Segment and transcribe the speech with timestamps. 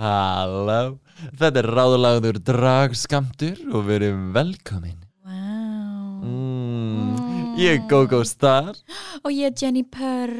[0.00, 0.96] Halló,
[1.36, 4.96] þetta er ráðlagður dragskamtur og við erum velkomin.
[5.28, 6.22] Wow.
[6.24, 8.72] Mm, ég er Gogo Star
[9.20, 10.32] Og ég er Jenny Purr.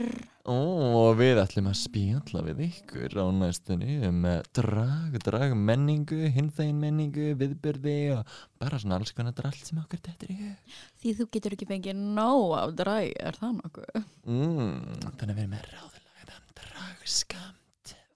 [0.42, 6.18] Ó, og við ætlum að spjalla við ykkur á næstunni um eh, drag, drag menningu,
[6.34, 10.00] hinþegin menningu, viðbyrði og bara svona alls konar drall sem okkur
[10.32, 10.76] í hug.
[10.98, 14.04] Því þú getur ekki fengið nóg af dræ, er það nokkuð?
[14.26, 17.61] Mm, þannig að við erum með ráðlagðan dragskamt.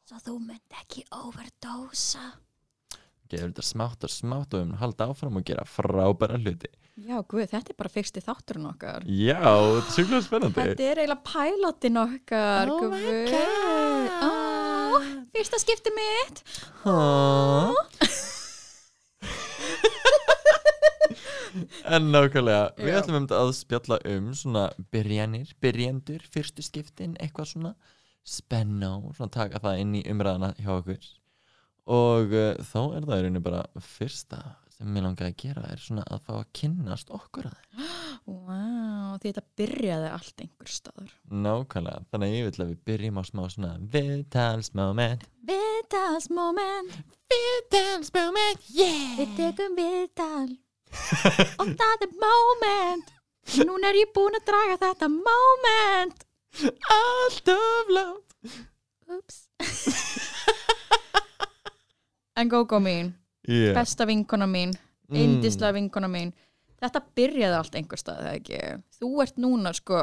[0.06, 2.28] Svo þú mynd ekki overdósa.
[3.26, 6.68] Gefur þetta smátt og smátt og við um halda áfram og gera frábæra hluti.
[7.02, 9.02] Já, guð, þetta er bara fyrsti þátturinn okkar.
[9.10, 10.60] Já, þetta er sjúklega spennandi.
[10.68, 13.34] Þetta er eiginlega pilotin okkar, Oh my guð.
[13.34, 14.06] God.
[14.22, 14.30] Ó,
[15.34, 16.44] fyrsta skipti mitt.
[16.86, 17.74] Aww.
[21.90, 22.98] En nákvæmlega, við Já.
[23.00, 27.74] ætlum um þetta að spjalla um svona byrjanir, byrjendur, fyrstu skiptin, eitthvað svona
[28.26, 31.10] spenna og svona taka það inn í umræðana hjá okkur
[31.96, 34.40] og uh, þá er það í rauninni bara fyrsta
[34.76, 37.94] sem mér langaði að gera er svona að fá að kynnast okkur að það
[38.26, 41.10] Vá, því þetta byrjaði allt einhver staðar.
[41.30, 46.96] Nákvæmlega, þannig að ég vil að við byrjum á smá svona viðtalsmoment Viðtalsmoment,
[47.30, 49.12] Viðtalsmoment, yeah!
[49.20, 50.56] við tekum viðtal.
[51.62, 53.12] Og það er moment.
[53.62, 56.25] Núna er ég búin að draga þetta moment.
[56.64, 58.36] Allt of langt
[59.12, 59.48] Ups.
[62.36, 63.12] en Gogo mín,
[63.48, 63.74] yeah.
[63.76, 64.74] besta vinkona mín,
[65.06, 65.16] Mm.
[65.22, 66.32] indislega vinkona mín,
[66.82, 68.56] þetta byrjaði allt einhver stað, það ekki?
[68.98, 70.00] Þú ert núna, sko,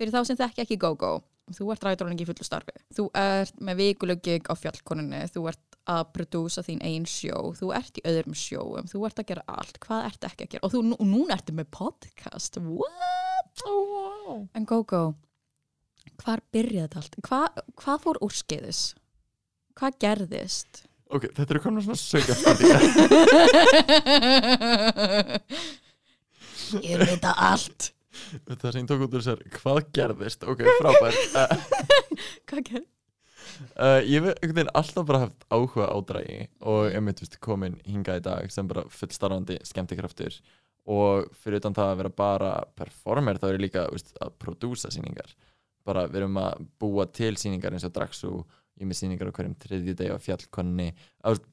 [0.00, 1.10] fyrir þá sem þekki ekki Gogo,
[1.52, 2.72] þú ert ræðdróningi í fullu starfi.
[2.96, 8.00] Þú ert með vikulöggig á fjallkoninni, þú ert að prodúsa þín einn sjó, þú ert
[8.00, 10.64] í öðrum sjóum, þú ert að gera allt, hvað ert ekki að gera?
[10.64, 13.62] Og þú, nú, núna ertu með podcast, what?
[13.68, 14.48] oh, wow.
[14.56, 15.04] En Gogo,
[16.22, 17.16] hvar byrjaði þetta allt?
[17.28, 17.40] Hva,
[17.82, 18.80] hvað fór úrskeiðis?
[19.76, 20.82] Hvað gerðist?
[21.12, 22.82] Ok, þetta eru konar svona sögja spurningar
[26.82, 27.90] Ég veit að allt.
[28.48, 30.46] Það sem ég tók út úr þessar, hvað gerðist?
[30.48, 31.16] Ok, frábær
[32.48, 32.92] Hvað gerðist?
[33.76, 37.36] uh, Ég hef einhvern veginn alltaf bara haft áhuga á dragi og ég mitt vist
[37.44, 40.40] komin hingað í dag sem bara fullstarfandi skemmtikraftur
[40.90, 44.90] og fyrir utan það að vera bara performer þá er ég líka veist, að prodúsa
[44.94, 45.30] sýningar
[45.86, 48.32] bara við erum að búa til sýningar eins og Draxu
[48.76, 50.88] ég er með sýningar á hverjum þriðju deg á fjallkonni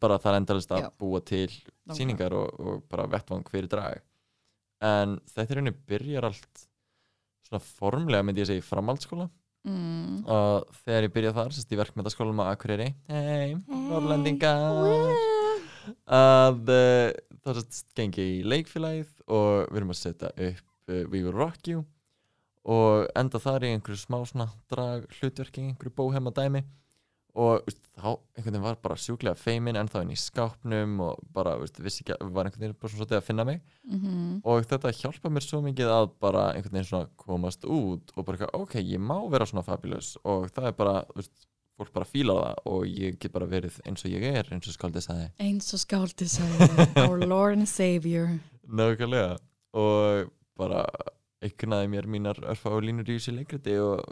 [0.01, 0.89] bara það er endalist að Já.
[0.99, 1.47] búa til
[1.95, 4.03] sýningar og, og bara vettvang fyrir drag.
[4.83, 6.65] En þetta er henni byrjar allt
[7.47, 9.29] svona formlega myndi ég segja í framhaldsskóla.
[9.63, 10.25] Mm.
[10.27, 12.89] og þegar ég byrjaði þar sérst í verkmyndaskólanum á Akureyri.
[13.07, 15.13] Hei, Norrlendingar
[16.03, 17.13] að uh,
[17.45, 21.71] það sérst gengi í leikfélagið og við erum að setja upp uh, We Will Rock
[21.71, 21.85] You
[22.63, 26.63] og enda þar í einhverju smá svona drag hlutverki, einhverju bóhema dæmi
[27.33, 31.21] og veist, þá einhvern veginn var bara sjúklega feimin en þá inn í skápnum og
[31.33, 33.61] bara, veist, vissi ekki, var einhvern veginn bara svona að finna mig.
[33.89, 34.41] Mhm.
[34.45, 38.49] og þetta hjálpa mér svo mikið að bara einhvern veginn svona komast út og bara
[38.53, 40.15] ok, ég má vera svona fabulous.
[40.23, 41.47] Og það er bara, veist,
[41.79, 44.77] fólk bara fílar það og ég get bara verið eins og ég er eins og
[44.77, 48.29] skaldið sagði, Eins og skáldi sagði Our Lord and Savior.
[48.69, 49.39] Nákvæmlega.
[49.73, 50.85] Og bara
[51.47, 54.03] ykkurnaði mér mínar örfa og línur í þessu leikriti og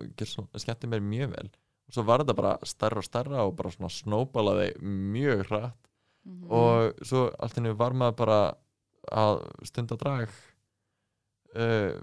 [0.61, 1.49] skemmti mér mjög vel
[1.87, 5.77] og svo var þetta bara starra og starra og bara svona snóbalaði mjög hratt
[6.21, 6.51] Mhm.
[6.53, 8.35] og svo allt henni var maður bara
[9.09, 10.29] að stunda drag
[11.55, 11.97] uh,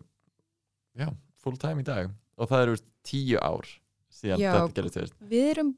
[0.99, 1.09] já,
[1.43, 3.69] full time í dag og það eru tíu ár
[4.11, 4.53] síðan Já.
[4.57, 5.15] þetta gerist veist.
[5.31, 5.71] Við erum,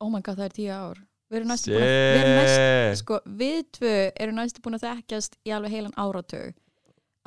[0.00, 1.02] oh my god það er tíu ár
[1.32, 3.92] Við erum næstu búin að Við erum næstu sko, við tvö
[4.24, 6.56] erum næstu búin að þekkjast í alveg heilan áratug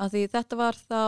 [0.02, 1.00] af því þetta var þá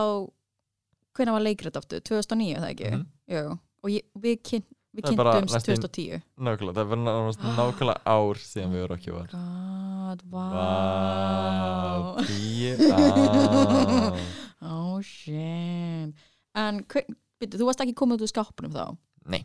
[1.17, 2.89] hvenær var leikrit aftur, 2009 það ekki?
[2.91, 3.05] Mhm.
[3.33, 3.43] Jú,
[3.83, 4.63] og ég, við, kyn,
[4.95, 6.99] við kynntumst næstum- 2010 nákvæmlega, það var
[7.59, 9.27] nákvæmlega, ár síðan við ekki var.
[9.33, 14.19] God, wow tíu ár
[14.61, 16.13] oh shit.
[16.55, 17.09] En hver-
[17.39, 18.85] byrju, þú varst ekki komið út úr skápnum þá?
[19.29, 19.43] Nei.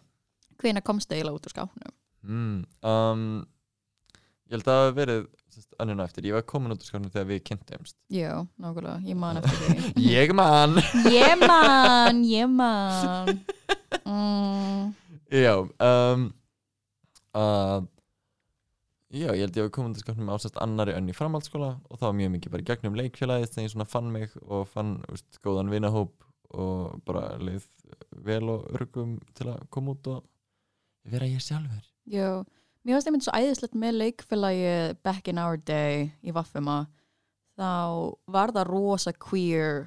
[0.58, 1.92] hvenær komst það eiginlega út úr skápnum?
[2.24, 3.24] Mm, um,
[4.48, 5.26] ég held að það hafi verið
[5.82, 7.96] önnuna eftir, ég var komin út úr skónum þegar við kynntumst.
[8.12, 9.94] Já, nákvæmlega, ég man eftir því.
[10.14, 10.76] Ég man.
[11.12, 13.34] Ég man, ég man.
[14.04, 14.94] Mm,
[15.32, 16.28] Já um,
[17.34, 17.90] að
[19.14, 21.98] Já, ég held ég að við komum til skapnum ásast annari önn í framhaldsskóla og
[22.00, 25.38] það var mjög mikið bara gegnum leikfélagið þegar ég svona fann mig og fann úst,
[25.44, 27.68] góðan vinahóp og bara leið
[28.26, 30.24] vel og örgum til að koma út og
[31.06, 31.84] vera ég sjálfur.
[32.10, 32.42] Já,
[32.84, 34.72] mér finnst einmitt svo æðislegt með leikfélagi
[35.06, 36.84] back in our day í Vaffuma
[37.56, 39.86] þá var það rosa queer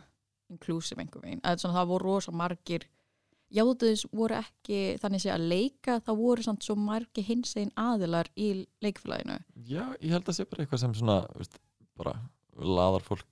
[0.51, 2.87] inclusive einhver veginn, svona það voru rosa margir.
[3.53, 8.27] Jáðuðis voru ekki þannig sé að leika þá voru samt svo margi hins einn aðilar
[8.35, 9.37] í leikfélaginu.
[9.67, 11.59] Já, ég held að sé bara eitthvað sem svona veist,
[11.99, 12.15] bara
[12.57, 13.27] laðar fólk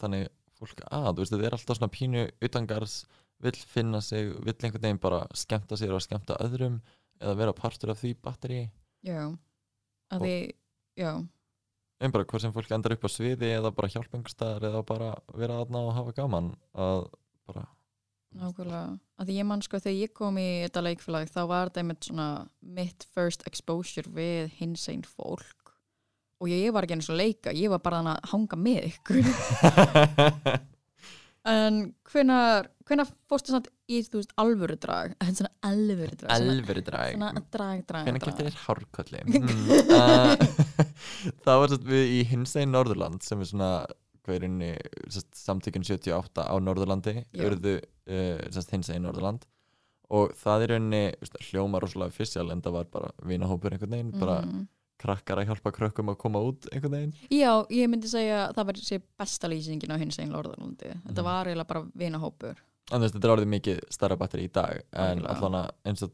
[0.00, 0.28] þannig
[0.58, 2.98] fólk að, veist, þetta er alltaf svona pínu utangars,
[3.44, 6.80] vill finna sig vill einhvern veginn bara skemmta sér og skemmta öðrum
[7.22, 8.64] eða vera partur af því batteri
[9.08, 9.24] já,
[10.14, 10.36] að því
[11.00, 11.10] já,
[11.98, 15.10] en bara hvað sem fólk endar upp á sviði eða bara hjálpa einhverstaðar eða bara
[15.34, 17.04] vera aðna og hafa gaman að
[17.48, 17.64] bara,
[18.38, 18.98] nákvæmlega.
[19.18, 22.28] Að ég man sko þegar ég kom í þetta leikfélag þá var þetta einmitt svona
[22.78, 25.74] mitt first exposure við hins einn fólk.
[26.38, 29.24] Og ég, var ekki eins og leika, ég var bara að hanga með ykkur
[31.48, 31.78] en
[32.12, 37.14] hvenar hvenar fórstu samt í þú veist alvöru drag, svona alvöru drag svona, elveri drag
[37.16, 38.20] svona drag, drag, drag.
[38.24, 40.32] keftir þér hárkolli mm, uh,
[41.44, 43.70] það var sérst við í hinsegin Norðurland sem er svona
[44.24, 44.72] hvað er inni
[45.40, 49.46] samtökun 78 á Norðurlandi urðu uh, sérst hinsegin Norðurland.
[50.12, 51.00] Og það er rauninni
[51.50, 54.66] hljóma rosalega fysjál en það var bara vinahópur einhvern veginn, bara Mhm.
[54.98, 58.66] Krakkar að hjálpa krökkum að koma út einhvern veginn Já, ég myndi segja að það
[58.70, 60.90] var sér besta lýsingin á hins einn lorðarlundi.
[61.06, 61.24] Þetta Mhm.
[61.30, 62.56] var eiginlega bara vinahópur.
[62.88, 66.12] þú veist, þetta er orðið mikið starra batteri í dag en allan eins og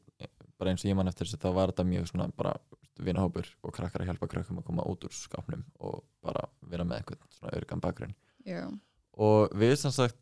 [0.58, 2.56] bara eins og ég man eftir þessu þá var þetta mjög svona bara
[2.98, 7.00] vinahópur og krakkar að hjálpa krökkum að koma út úr skápnum og bara vera með
[7.02, 8.14] eitthvað svona örgan bakgrunn
[8.46, 8.68] Já,
[9.18, 10.16] og við sem sagt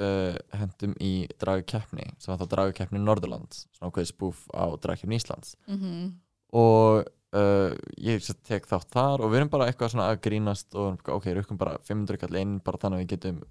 [0.00, 5.54] uh, hendum í dragkeppni sem var þá dragkeppni Norðurlands svona ákveðið spúf á dragkeppni Íslands
[5.68, 6.12] mm
[6.56, 7.04] og
[7.36, 11.12] uh, ég tek þátt þar og við erum bara eitthvað svona að grínast og við
[11.16, 13.42] ok, rukkum bara 500 kall inn bara þannig að við getum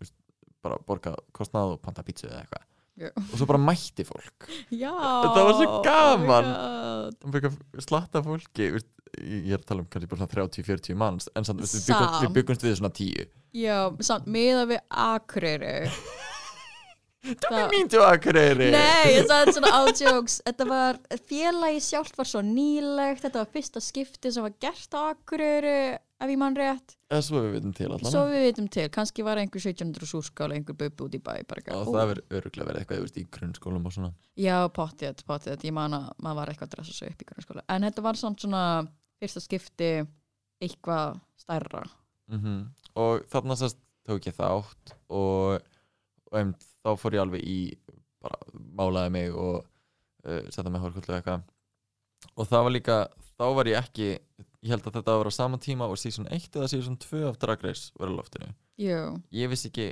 [0.65, 2.65] bara borga kostnað og panta pítsu eða eitthvað.
[2.97, 3.12] Já.
[3.13, 4.47] og svo bara mætti fólk.
[4.74, 4.89] Já.
[4.89, 6.47] Þetta var svo gaman.
[6.50, 6.77] oh
[7.07, 8.89] og fyrir slatta fólki veist,
[9.21, 12.65] ég ég er að tala um kannski bara svona 30-40 manns en samt, við, byggumst,
[12.65, 15.75] við við svona 10 Já, samt miða við Akureyri
[17.47, 18.71] Be mean to Akureyri.
[18.74, 23.24] Nei, ég sagði svona átjóks Þetta var, félagi sjálft var svo nýlegt.
[23.25, 25.77] Þetta var fyrsta skipti sem var gert á Akureyri
[26.18, 26.95] ef ég mann rétt.
[27.12, 30.57] Eða svo við vitum til allan Svo við vitum til, kannski var einhver 1700 súrskála
[30.57, 31.83] einhver bubbi út í bæ ó.
[31.85, 34.09] það verður öruglega verið eitthvað veist, í grunnskólum og svona.
[34.39, 37.65] Já, pottið, pottið, ég man að maður var eitthvað að dressa sig upp í grunnskóla.
[37.69, 38.63] En þetta var svona
[39.21, 39.91] fyrsta skipti
[40.63, 41.85] eitthvað stærra.
[42.33, 42.41] Mm
[42.97, 45.62] og þarna sérst tók ég þátt og,
[46.31, 46.38] og
[46.85, 47.59] þá fór ég alveg í
[48.24, 48.38] bara
[48.77, 51.45] málaði mig og uh, setja mig hórkullu eitthvað.
[52.38, 52.97] Og það var líka,
[53.38, 54.09] þá var ég ekki
[54.68, 57.39] ég held að þetta var á sama tíma og season 1 eða season 2 af
[57.41, 58.50] Drag Race var á loftinu.
[58.81, 59.01] Jú,
[59.33, 59.91] ég vissi ekki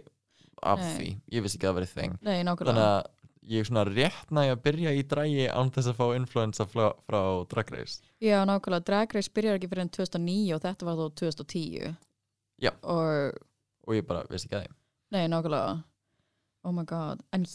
[0.66, 0.94] af Nei.
[0.96, 2.16] því, ég vissi ekki að það verið þeng.
[2.22, 3.12] Nei, þannig nákvæmlega að
[3.46, 7.20] ég svona rétt næg að byrja í drægi án þess að fá influensa frá, frá
[7.52, 8.00] Drag Race.
[8.24, 11.94] Já, nákvæmlega, Drag Race byrjar ekki fyrir enn 2009 og þetta var þó 2010
[12.64, 12.72] Já.
[12.88, 13.36] Og,
[13.86, 14.74] og ég bara vissi ekki að því
[15.16, 15.76] nei, nákvæmlega
[16.66, 17.46] Oh my god, en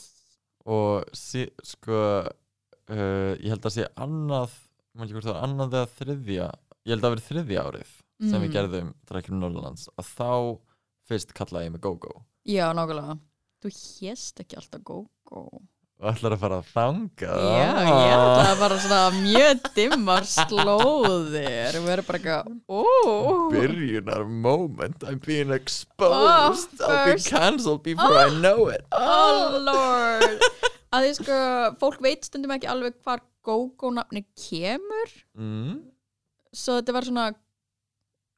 [0.71, 1.97] og sí, sko
[2.31, 4.53] uh, ég held að sé annað
[5.01, 6.47] það annað eða þriðja
[6.87, 7.91] ég held að verið þriðja árið
[8.21, 8.55] sem við Mm.
[8.55, 10.31] gerðum Drækjum Norrlands að þá
[11.09, 12.11] fyrst kallaði ég mig GóGó
[12.45, 13.15] Já, nákvæmlega.
[13.61, 15.63] Þú hérst ekki alltaf go-go
[16.01, 17.33] og ætlar að fara að þanga?
[17.45, 21.77] Já, ég ætla að bara svona mjög dimmar slóðir.
[21.77, 22.85] Við erum bara eitthvað Ó,
[23.53, 26.81] byrjunar moment I'm being exposed.
[26.81, 28.87] Oh, I'll be cancelled before I know it.
[28.97, 30.49] oh lord.
[30.91, 31.37] Að því sko,
[31.85, 35.13] fólk veit stundum ekki alveg hvar go-go nafni kemur.
[35.39, 35.79] Mm.
[36.51, 37.29] Svo þetta var svona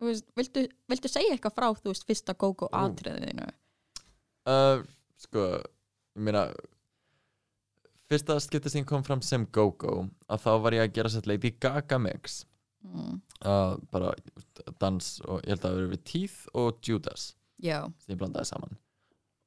[0.07, 2.75] veist, viltu, viltu segja eitthvað frá þú veist, fyrsta go-go Ú.
[2.83, 3.49] atriðinu
[4.51, 4.83] uh,
[5.23, 6.47] sko ég meina
[8.13, 11.53] fyrsta skipti sem kom fram sem GóGó að þá var ég að gera sér Lady
[11.61, 12.43] Gaga mix.
[12.83, 13.21] Mm.
[13.47, 14.09] uh, bara
[14.83, 17.29] dans og ég held að það verið við Teeth og Judas
[17.63, 18.75] Já, sem ég blandaði saman.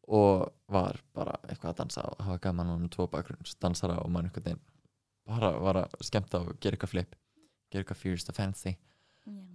[0.08, 4.30] Og var bara eitthvað að dansa og hafa gaman um tvo bakgrunns dansara og mann
[4.30, 4.64] einhvern veginn
[5.28, 7.16] bara var að skemmta og gera eitthvað flip
[7.72, 8.76] gera eitthvað fierce og fancy.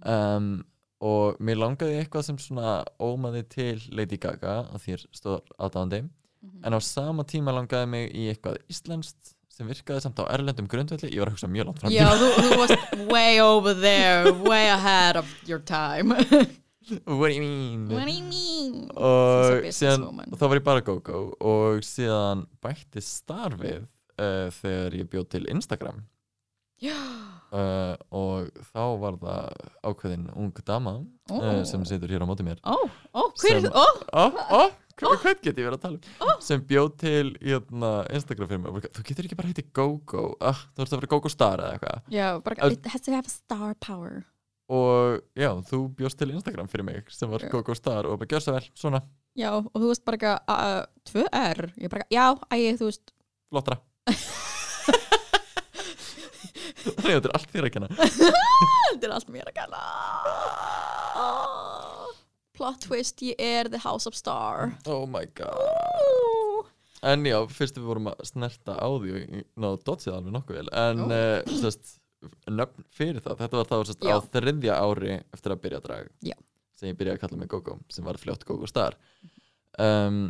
[0.05, 0.53] Um,
[1.01, 6.01] og mér langaði eitthvað sem svona ómaði til Lady Gaga að þér stóð aðdáðandi
[6.41, 6.65] Mhm.
[6.65, 11.11] en á sama tíma langaði mig í eitthvað íslenskt sem virkaði samt á erlendum grundvelli
[11.11, 14.69] ég var að hugsa mjög langt fram Já, þú, þú varst way over there way
[14.71, 16.15] ahead of your time
[17.05, 17.87] What do you mean?
[17.93, 18.89] What do you mean?
[18.97, 20.33] Og síðan woman.
[20.33, 23.85] þá var ég bara GóGó og síðan bætti starfið
[24.17, 26.01] uh, þegar ég bjóð til Instagram
[26.89, 30.93] uh, og þá var það ákveðin ung dama
[31.29, 31.35] Ó.
[31.37, 32.61] uh, sem situr hér á móti mér.
[32.63, 33.71] Hver er Sem-
[35.23, 36.41] hvað get ég verið að tala um?
[36.45, 40.83] Sem bjóð til hérna, Instagram fyrir mig þú getur ekki bara heiti GóGó ah, þú
[40.83, 42.03] ert að vera GóGó star eða eitthvað.
[42.67, 44.21] Ö- it has to have star power.
[44.71, 47.41] Og já, þú bjóst til Instagram fyrir mig sem var.
[47.51, 49.01] GóGó star og bara gjör svo vel, svona,
[49.39, 53.13] Já, og þú veist bara eitthvað uh, tvö R, ég bara, já, æ, þú veist.
[53.49, 53.79] Flottra
[57.01, 57.89] Þannig að þetta er allt þér að kenna.
[58.91, 59.81] Þetta er allt mér að gana
[62.57, 64.73] Plot twist, ég er the house of star.
[64.85, 65.55] Oh my god.
[65.55, 66.67] Ooh.
[67.07, 69.21] En já, fyrst við vorum að snerta á því og
[69.63, 71.05] náðu dotsið alveg nokkuð vel En Ó.
[71.09, 71.95] uh, sest,
[72.45, 76.11] nöfn fyrir það Þetta var þá sest, á þriðja ári eftir að byrja að draga
[76.29, 76.35] Já.
[76.77, 78.99] sem ég byrjaði að kalla mig Gogo sem var fljótt Gogo Star.
[79.81, 80.21] Um,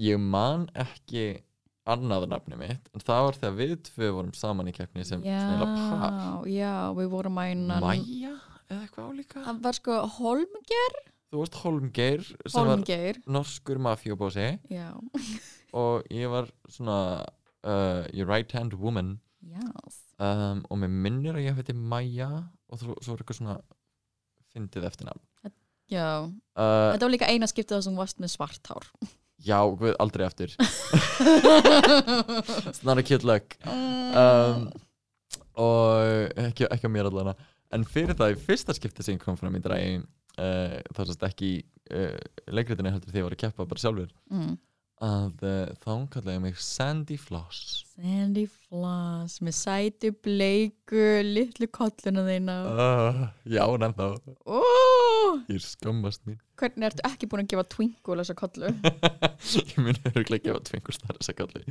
[0.00, 1.24] Ég man ekki
[1.92, 5.70] annað nafni mitt en það var þegar við tvö vorum saman í keppni sem, eiginlega
[5.72, 6.18] par.
[6.46, 8.36] Já, já, við vorum innan Maja
[8.68, 9.42] eða eitthvað álíka.
[9.48, 11.00] Það var sko Holmger
[11.32, 13.18] Þú varst Holmgeir sem var Holmgeir.
[13.26, 14.90] norskur mafjóbósi Já,
[15.82, 16.98] og ég var svona
[17.64, 19.16] uh, your right hand woman.
[19.42, 20.02] Yes.
[20.22, 22.28] Um, og mér minnir að ég heiti Maja
[22.70, 23.56] og svo er eitthvað svona
[24.52, 25.52] fyndið eftir nafn
[25.92, 28.86] Já, uh, þetta var líka eina skiptið það sem þú varst með svart hár
[29.42, 30.52] Já, guð, aldrei eftir
[32.68, 33.56] It's not a cute look.
[33.66, 34.68] Um,
[35.58, 37.34] og ekki, ekki á mér allan
[37.72, 41.50] en fyrir það í fyrsta skipti sem kom fram í drægi uh, það sést ekki
[41.92, 42.18] uh,
[42.52, 44.10] leikritinu heldur því að ég var að keppa bara sjálfur.
[44.32, 44.54] Mm.
[45.02, 47.82] Að uh, þá kallaði mig Sandy Floss.
[47.92, 52.56] Sandy Floss með sætu bleiku litlu kolluna þína.
[52.70, 54.08] Uh, Já, en ennþá
[54.46, 56.38] oh, Ég skammast mín.
[56.62, 58.70] Hvernig ertu ekki búin að gefa twinkle þessa kollu?
[59.58, 61.64] Ég muni öruglega gefa tvingur starra þess að kalli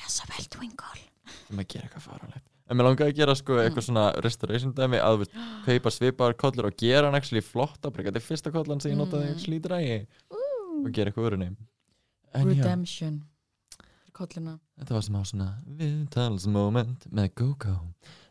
[0.00, 1.02] Gessa vel twinkle.
[1.52, 4.98] Um að gera eitthvað faranlegt En mér langaði að gera sko eitthvað svona restoration dæmi
[5.00, 5.36] að veist,
[5.68, 9.00] kaupa svipaðar kollur og gera hann actually flotta bara þetta er fyrsta kollan sem ég
[9.00, 9.36] notaði Mm.
[9.36, 9.98] actually í drægi
[10.32, 11.40] og gera eitthvað öðru
[12.36, 13.20] En Redemption
[13.78, 17.76] Fyrir kolluna þetta var sem á svona viðtalsmoment með GoGo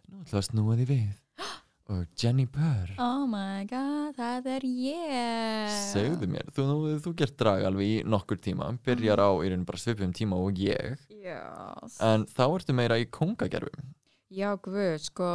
[0.08, 1.16] Nú ætla að snúa því við.
[1.92, 5.76] Og Jenny Purr Oh my god, það er ég.
[5.90, 9.68] Segðu mér, þú, þú, þú gert drag alveg í nokkur tíma byrjar á í raun
[9.68, 10.98] bara svipum tíma og ég.
[11.28, 11.98] Yes.
[12.04, 13.94] en þá ertu meira í kongagerfum
[14.32, 15.28] Já, guð, sko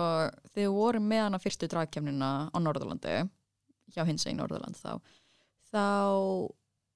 [0.52, 3.14] þegar við vorum með hana fyrstu dragkjæmnina á Norðurlandi
[3.92, 5.00] hjá hins einn Norðurland þá.
[5.73, 5.85] Þá,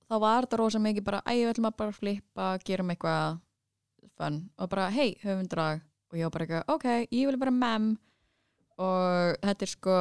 [0.06, 3.38] þá var þetta rosa mikið bara, æ, við ætlum að bara flippa gerum eitthvað
[4.16, 4.40] fun.
[4.58, 7.92] Og bara, hei, höfum drag og ég var bara eitthvað, ok, ég vil vera mem.
[8.76, 10.00] Og þetta er sko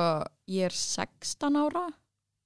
[0.52, 1.86] ég er 16 ára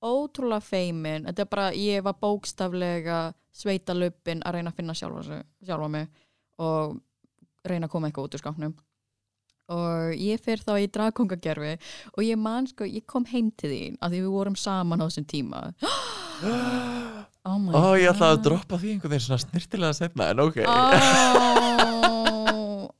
[0.06, 1.26] ótrúlega feimin.
[1.28, 3.22] Þetta er bara, ég var bókstaflega
[3.60, 6.08] sveita luppin að reyna að finna sjálfa, sjálfa mig
[6.64, 7.00] og
[7.68, 8.78] reyna að koma eitthvað út úr skápnum.
[9.70, 11.76] Og ég fyrir þá í dragkongagerfi
[12.16, 15.06] og ég man sko, ég kom heim til þín af því við vorum saman á
[15.06, 15.68] þessum tíma
[17.50, 18.46] oh my Ó, ég ætlaði að God.
[18.48, 20.58] droppa því einhvern veginn svona snirtilega setna en ok.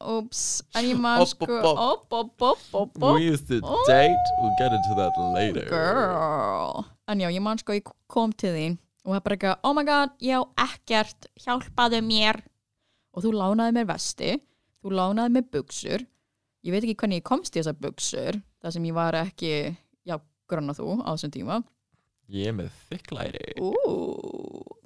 [0.10, 0.44] Ups.
[0.76, 1.48] En ég Opp, sko
[3.14, 5.70] We used to date, we'll get into that later.
[5.70, 6.86] Girl.
[7.08, 9.86] En já, ég man sko, ég kom til þín og það bara eitthvað, oh my
[9.88, 11.30] god, já, ekkert.
[11.40, 12.44] Hjálpaðu mér.
[13.16, 14.36] Og þú lánaði mér vesti
[14.84, 16.06] þú lánaði mér buksur
[16.66, 19.52] ég veit ekki hvernig ég komst í þessar buksur þar sem ég var ekki
[20.08, 20.16] já,
[20.50, 21.60] grönn og þú á þessum tíma
[22.30, 22.70] Ég er með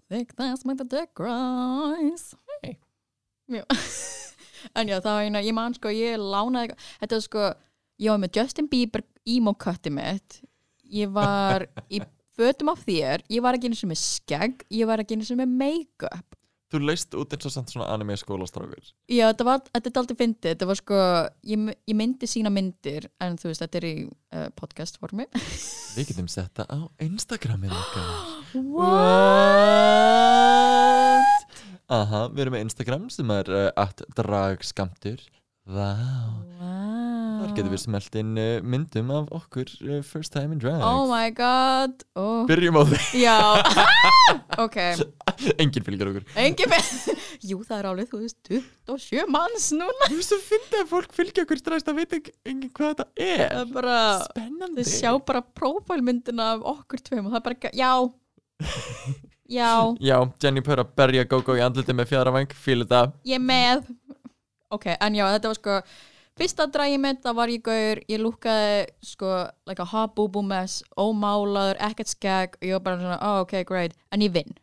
[0.07, 2.77] think that's my the dick rise Hey.
[4.79, 7.47] En já, það var eina, ég man sko ég lánaði, þetta var sko
[8.00, 10.38] ég var með Justin Bieber emo cutti mitt.
[10.88, 12.00] Ég var í
[12.38, 15.41] fötum af þér, ég var ekki eins og með skegg, ég var ekki eins og
[15.41, 16.38] með make-up
[16.74, 18.82] Þú leist út eins og samt svona anime skólastrákur.
[19.06, 21.01] Já, þetta var, þetta er aldrei fyndið, þetta var sko
[21.51, 25.27] ég, ég myndi sína myndir en þú veist, þetta er í uh, podcast formi
[26.00, 28.10] Við getum sett það á Instagramin okkar.
[28.74, 30.01] What?
[31.94, 35.22] Aha, við erum með Instagram sem er uh, at dragskamtur
[35.63, 35.94] Vá.
[36.60, 37.03] Wow.
[37.39, 41.06] Þar getum við smelt inn uh, myndum af okkur uh, first time in drag Oh
[41.08, 42.03] my god.
[42.20, 42.44] Oh.
[42.50, 43.38] Byrjum á því, Já.
[44.63, 44.77] Ok,
[45.63, 46.25] enginn fylgir okkur.
[46.44, 46.92] Engin með
[47.50, 48.38] Jú, það er alveg, þú veist,
[48.88, 50.08] 27 manns núna.
[50.12, 52.34] Þú veist að finna að fólk fylgja okkur stræst að veit ekki
[52.78, 53.98] hvað þetta Það er er bara,
[54.30, 54.86] Spennandi.
[54.88, 57.92] Þau sjá bara prófælmyndina af okkur tveim og það er bara, ekki- já.
[59.54, 63.02] Já, Já, Jenny Purr að berja GóGó í andliti með fjaravæng, fílu þetta.
[63.28, 63.84] Ég er með.
[64.74, 65.75] Ok, en já, þetta var sko
[66.40, 69.28] Fyrsta dragi mitt, það var ég gaur Ég lúkaði, sko,
[69.70, 73.44] like a hot boo boo mess Ómálaður, ekkert skegg Og ég var bara svona, oh,
[73.44, 73.94] ok, great.
[74.10, 74.56] En ég vinn,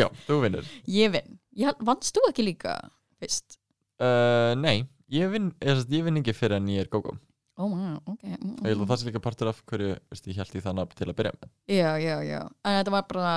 [0.00, 0.66] Já, þú vinnur.
[0.90, 1.38] Ég vinn.
[1.86, 2.76] Vannst þú ekki líka
[3.20, 3.58] fyrst?
[4.02, 7.14] uh, Nei, ég vinn vinn ekki fyrir en ég er GóGó.
[7.56, 10.36] Oh, wow, ok mm, Ég held að það sé líka partur af hverju veist, ég
[10.36, 11.52] held í þannig til að byrja með.
[11.72, 12.40] Já, já, já.
[12.68, 13.30] En þetta var bara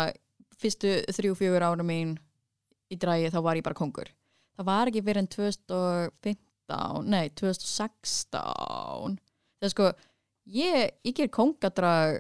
[0.60, 2.18] fyrstu þrjú, fjögur ára mín
[2.92, 4.10] í dragi þá var ég bara kongur
[4.60, 9.88] Það var ekki fyrir en 2015 nei, 2016 Það er sko
[10.52, 12.20] ég, ég ger kongadrag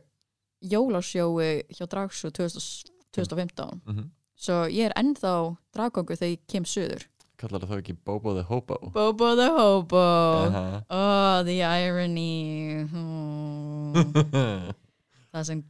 [0.71, 4.09] jólasjói hjá dragsjó 2000 2015 mm -hmm.
[4.35, 5.33] svo ég er ennþá
[5.73, 7.07] dragkongur þegar ég kem söður
[7.39, 8.77] kallar það þá ekki Bobo the Hobo?
[8.93, 10.05] Bobo the Hobo.
[10.49, 10.83] Aha.
[10.89, 12.83] Oh, the irony.
[12.91, 13.93] Hmm.
[15.31, 15.63] Það sem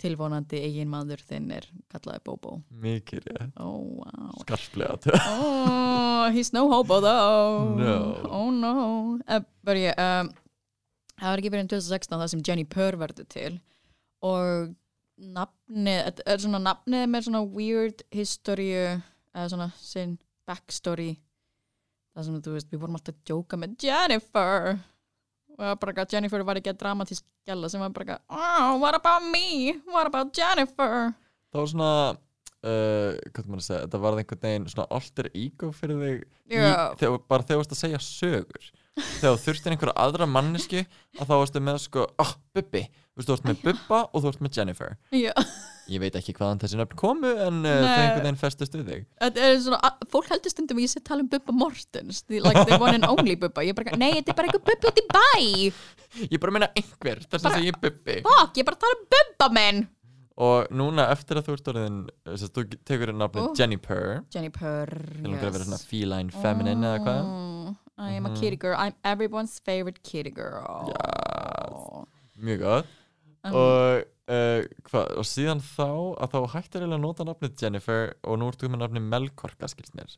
[0.00, 2.60] tilvonandi eigin maður þinn er kallaði Bobo.
[2.70, 4.32] Mikið rétt, Oh, wow.
[4.44, 7.74] Skarplega Oh, he's no hobo though.
[7.80, 7.98] No.
[8.30, 9.18] Oh no.
[9.26, 10.30] Uh, but um,
[11.16, 13.54] Það var ekki fyrir 2016 það sem Jenny Purr verður til.
[14.24, 14.74] Og
[15.16, 20.18] nafnið þetta er svona nafnið með svona weird history eða svona sinn
[20.48, 21.14] backstory.
[22.16, 24.76] Það sem þú veist, við vorum alltaf að djóka með Jennifer.
[25.56, 28.36] Og það var bara að Jennifer var ekki að dramatísk gæla sem var bara að
[28.36, 31.12] oh, what about me, what about Jennifer?
[31.52, 31.90] Það var svona
[32.66, 36.58] uh, hvað maður að segja, þetta var einhvern veginn svona alter ego fyrir þig í,
[36.58, 36.74] Já.
[37.00, 40.84] þegar, bara þegar þú varst að segja sögur þegar þurftir einhverja aðra manneski
[41.20, 42.84] að þá varstu með sko, ah, Bubbi.
[43.16, 44.90] Þú veist, þú varst með Bubba og þú varst með Jennifer.
[45.16, 45.32] Já.
[45.86, 47.86] ég veit ekki hvaðan þessi nöfn komu en uh, Nei.
[47.86, 49.02] það einhvern veginn festust við þig.
[49.22, 52.40] Þetta er svona, að- fólk heldur stundum að ég sé tala um Bubba Mortens the,
[52.42, 53.62] like the one and only Bubba.
[53.64, 55.36] Ég er bara, nei, þetta er bara einhver Bubba út í bæ.
[56.26, 58.18] Ég bara meina einhver, þess að segja Bubbi.
[58.26, 59.84] Fuck, ég er bara tala um Bubba minn
[60.36, 61.94] og núna eftir að þú ert orðin
[62.26, 63.54] þess að þú tekur nafnið Ó.
[63.56, 65.30] Jenny Purr Jenny
[67.98, 68.40] I am a Mhm.
[68.40, 70.88] kitty girl, I'm everyone's favorite kitty girl.
[70.88, 72.06] Yes.
[72.38, 72.86] mjög gott.
[73.44, 74.62] Um, og, uh,
[75.16, 75.86] og síðan þá
[76.20, 79.94] að þá hættir eiginlega að nota nafnið Jennifer og nú ertu með nafnið Melkorka skilst
[79.96, 80.12] mér.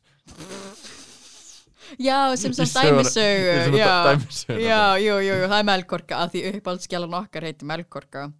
[1.99, 4.59] Já, sem sem sögur- dæmisögu í svona Já, dæmisögur.
[4.61, 8.33] já, jú, jú, jú, það er Melkorka að því uppáhaldsgjalan okkar heitir Melkorka.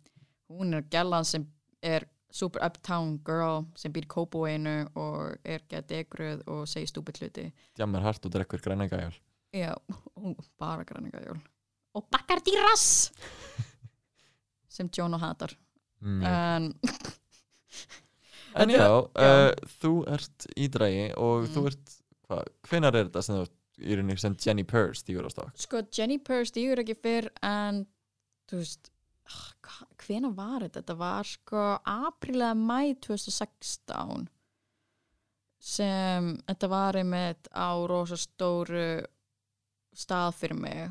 [0.52, 1.48] Hún er gjalan sem
[1.82, 7.18] er super uptown girl sem býr í Kópóinu og er gett egruð og segir stúpid
[7.24, 7.52] hluti.
[7.76, 9.14] Djammar hart og drekkur græna gæjál
[9.56, 9.74] Já,
[10.62, 11.24] bara græninga
[11.98, 13.12] Og bakkar dýras
[14.70, 15.56] sem Jono hatar
[16.02, 16.24] mm.
[16.24, 16.74] en
[18.56, 19.52] en já, uh,
[19.82, 21.54] þú ert í drægi og Mm.
[21.56, 21.96] þú ert
[22.30, 26.46] hva, hvenar er þetta sem þú sem Jenny Purr stígur á stokk sko Jenny Purr
[26.46, 27.86] stígur ekki fyrr en
[28.50, 28.92] þú veist
[29.30, 30.82] ah, hvenær var þetta?
[30.82, 34.28] Þetta var sko aprílega mæ 2016
[35.60, 39.04] sem þetta var einmitt á rosa stóru
[39.96, 40.82] stað fyrir mig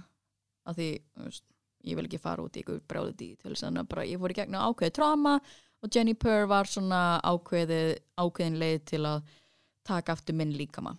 [0.68, 0.88] að því,
[1.24, 1.44] veist,
[1.88, 4.38] ég vil ekki fara út í ykkur brjáði dítil, þannig að bara ég fór í
[4.38, 5.34] gegnum ákveðið tráma
[5.78, 9.32] og Jenny Purr var svona ákveðið, ákveðin leið til að
[9.88, 10.96] taka aftur minn líkama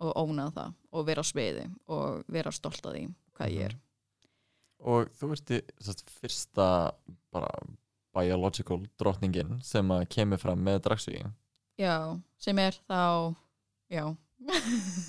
[0.00, 3.04] og óna það og vera á sviði og vera stolt af því
[3.36, 3.76] hvað ég er.
[4.80, 5.60] Og þú ert í
[6.22, 6.66] fyrsta
[7.34, 7.50] bara
[8.16, 11.26] biological drottningin sem að kemur fram með dragsvíi
[11.80, 11.96] já,
[12.40, 13.34] sem er þá
[13.90, 14.04] já,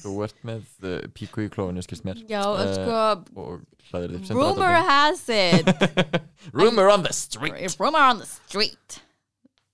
[0.01, 2.19] þú ert með uh, píku í klófinu skilst mér.
[2.29, 2.97] Já, Eh, sko
[3.41, 5.67] og hlæðir þig sem rumor has it
[6.59, 7.77] rumor on the street.
[7.79, 8.99] Rumor on the street.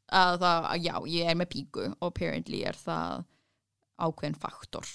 [0.08, 1.88] Að það, að já, ég er með píku.
[2.00, 3.26] Og apparently er það
[4.08, 4.88] ákveðin faktor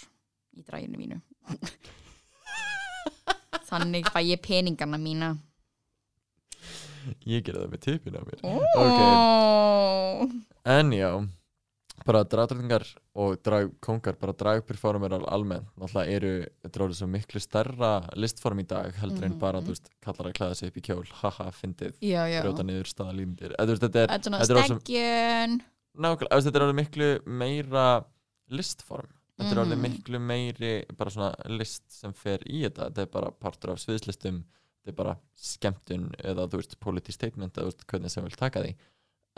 [0.57, 1.19] í dræginu mínu.
[3.73, 5.33] Þannig fæ ég peningana mína.
[7.27, 8.43] Ég gerði það með tippinu á mér.
[8.47, 10.23] Oh.
[10.71, 11.09] en já
[12.07, 12.85] bara dragdrottningar
[13.15, 16.33] og dragkongar bara dragperformer almennt náttúrulega eru,
[16.65, 19.39] þetta er orðið svo miklu stærra listform í dag heldur en Mhm.
[19.39, 21.07] bara þú veist, kallar að klæða sig upp í kjól.
[21.23, 21.95] Haha, fyndið,
[22.43, 23.55] brjóta niður staða límdir.
[23.59, 24.09] Þetta er,
[25.99, 28.05] nákvæmlega, þetta er orðið miklu meira
[28.51, 29.09] listform.
[29.39, 29.83] Þetta er orðið Mhm.
[29.83, 32.91] miklu meiri bara svona list sem fer í þetta.
[32.91, 34.43] Þetta er bara partur af sviðslistum.
[34.85, 38.31] Þetta er bara skemmtun eða þú veist politísk statement eða þú veist hvernig sem vil
[38.37, 38.75] taka því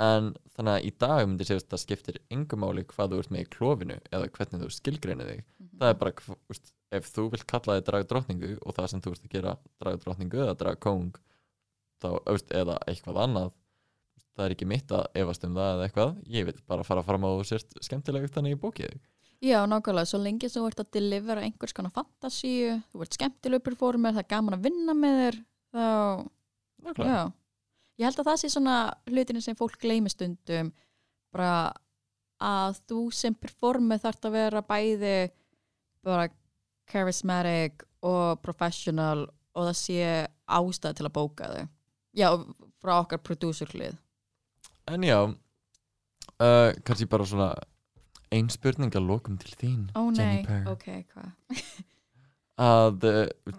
[0.02, 3.34] en þannig að í dag myndir séu að það skiptir engum máli hvað þú ert
[3.34, 5.42] með í klófinu eða hvernig þú skilgreinir þig.
[5.78, 9.26] Það er bara, veist, ef þú vilt kalla þig dragdrottningu og það sem þú ert
[9.26, 10.56] að gera dragdrottningu eða
[12.28, 13.52] veist, eða eitthvað annað
[14.34, 16.16] það er ekki mitt að efast um það eða eitthvað.
[16.34, 18.98] Ég vil bara fara fram á sért skemmtilegt þannig í bókið
[19.44, 23.64] Já, nákvæmlega, svo lengi sem þú ert að delivera einhvers konar fantasíu, þú ert skemmtilegur
[23.66, 25.38] performer, það er gaman að vinna með þér
[25.74, 25.88] þá,
[26.96, 27.18] já
[27.98, 28.76] ég held að það sé svona
[29.10, 30.72] hlutinu sem fólk gleymi stundum
[31.34, 31.72] bara
[32.44, 35.16] að þú sem performer þarf að vera bæði
[36.04, 36.28] bara
[36.90, 40.08] charismatic og professional og það sé
[40.44, 41.68] ástæð til að bóka þau.
[42.14, 42.28] Já,
[42.82, 43.96] frá okkar producer hlið
[44.90, 47.48] En já uh, kannski bara svona
[48.34, 51.62] ein spurning að lokum til þín ó nei, Jennifer ok, hvað?
[52.64, 53.54] Að uh,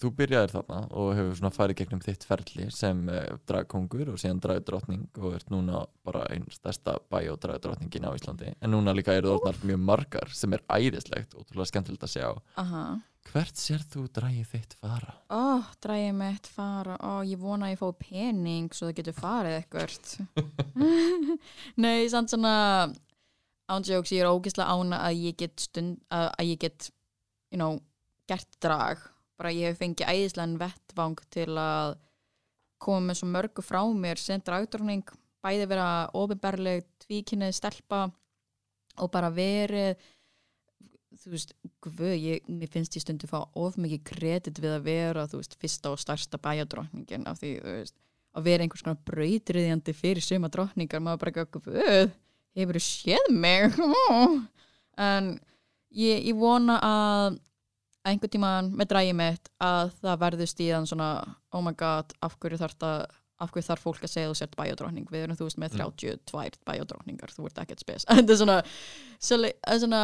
[0.00, 4.40] þú byrjaðir þarna og hefur svona farið gegnum þitt ferli sem uh, dragkongur og síðan
[4.44, 8.54] dragdrottning og ert núna bara einn stærsta bæ og dragdrottningin á Íslandi.
[8.60, 12.14] En núna líka eru það orðnar mjög margar sem er æðislegt og trúlega skemmtilegt að
[12.14, 12.28] sjá.
[12.62, 12.84] Aha.
[13.30, 15.12] Hvert sér þú dragið þitt fara?
[15.28, 19.58] Ó, dræði mitt fara, ó, ég vona að ég fá pening svo það getur farið
[19.60, 20.16] ekkert.
[21.84, 22.54] Nei, samt svona
[23.70, 26.90] ándjóks, ég er ógeðslega ána að ég get stund, að, að ég get
[27.52, 27.78] you know,
[28.30, 29.04] gert drag
[29.40, 31.96] bara ég hef fengið æðislegan vettvang til að
[32.80, 35.04] koma með svo mörgu frá mér sem dragdróning
[35.44, 38.06] bæði vera ofinberleg tvíkinnið stelpa
[39.00, 39.96] og bara verið
[41.20, 45.26] þú veist, guð, ég, mér finnst ég stundu fá of mikið kredit við að vera
[45.28, 47.96] þú veist, fyrsta og starsta bæjadrókningin af því, þú veist,
[48.36, 51.70] að vera einhvers konar brautriðjandi fyrir suma drókningar maður bara guð,
[52.56, 53.76] hefur þú séð mig?
[55.00, 55.30] En
[55.96, 57.38] ég, ég vona að
[58.08, 61.10] einhvern tíman með drægi mitt að það verður stíðan svona
[61.52, 63.02] oh my god, af hverju þarf það
[63.40, 66.58] af hverju þarf fólk að segja þú sért bæjadrókning við erum þú veist með 32
[66.68, 68.04] bæjadrókningar þú ert ekkert spes.
[68.10, 68.56] Þetta er svona,
[69.24, 70.02] svona,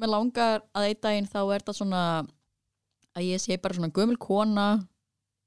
[0.00, 2.04] með langar að einn daginn þá er það svona
[3.18, 4.68] að ég sé bara svona gömul kona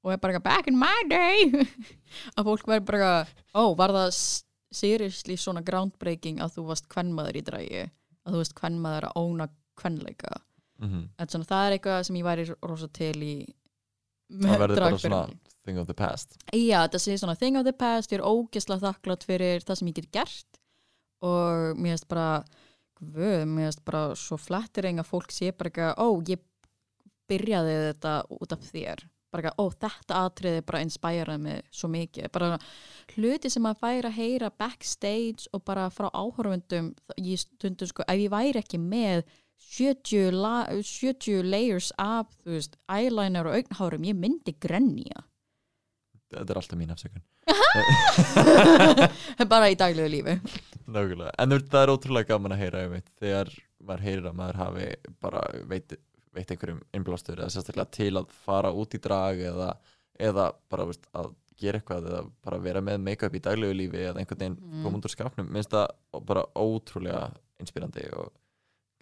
[0.02, 1.66] og er bara back in my day.
[2.36, 3.10] Að fólk verður bara
[3.54, 4.08] ó, var það
[4.74, 7.82] seriously svona groundbreaking að þú varst kvennmaður í drægi
[8.22, 9.46] að þú varst kvennmaður að óna
[9.78, 10.32] kvennleika
[10.82, 11.08] mm -hmm.
[11.18, 13.34] en svona það er eitthvað sem ég væri rosa til í
[14.32, 15.22] það verður bara svona
[15.62, 16.36] thing of the past.
[16.52, 19.90] Já, þetta sé svona thing of the past, ég er ógeðslega þakklátt fyrir það sem
[19.92, 20.60] ég get gert.
[21.22, 22.28] Og mér finnst bara
[22.98, 26.42] guð, mér finnst bara svo flattiring að fólk sé bara ekki ó, ég
[27.30, 29.04] byrjaði þetta út af þér.
[29.32, 32.58] Bara ekki, ó, þetta atriði bara inspiraði mig svo mikið, bara
[33.14, 38.20] hluti sem að færa að heyra backstage og bara frá áhörfundum ég stundum sko, ef
[38.20, 39.22] ég væri ekki með
[39.72, 45.22] 70, la, 70 layers af, veist, eyeliner og augnhárum, ég myndi grenja.
[46.32, 47.22] Þetta er alltaf mín afsökun.
[49.52, 50.34] Bara í daglegu lífi.
[50.92, 53.48] Nákvæmlega, en það er ótrúlega gaman að heyra einmitt, þegar
[53.82, 54.88] maður heyrir að maður hafi
[55.22, 55.94] bara veit,
[56.34, 59.70] veit einhverjum innblástur eða sérstaklega til að fara út í drag eða,
[60.30, 61.28] eða bara veist, að
[61.62, 64.96] gera eitthvað eða bara vera með make-up í daglegu lífi eða einhvern veginn Mm.
[64.98, 65.86] úr skapnum minnst það
[66.26, 67.24] bara ótrúlega
[67.62, 68.26] inspirandi og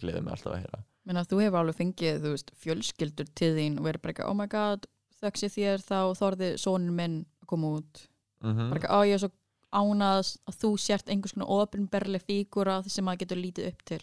[0.01, 0.81] gleði mig alltaf að heyra.
[1.09, 4.49] Menna, þú hefur alveg fengið veist, fjölskyldur til þín og verið bara ekki, oh my
[4.51, 4.89] god
[5.21, 8.03] þöggs ég þér þá þorði sonur minn að koma út.
[8.41, 9.31] Mm bara ekki, ó ég er svo
[9.71, 14.01] ánað að þú sért einhvers konar ofinberleg fígura sem maður getur lítið upp til.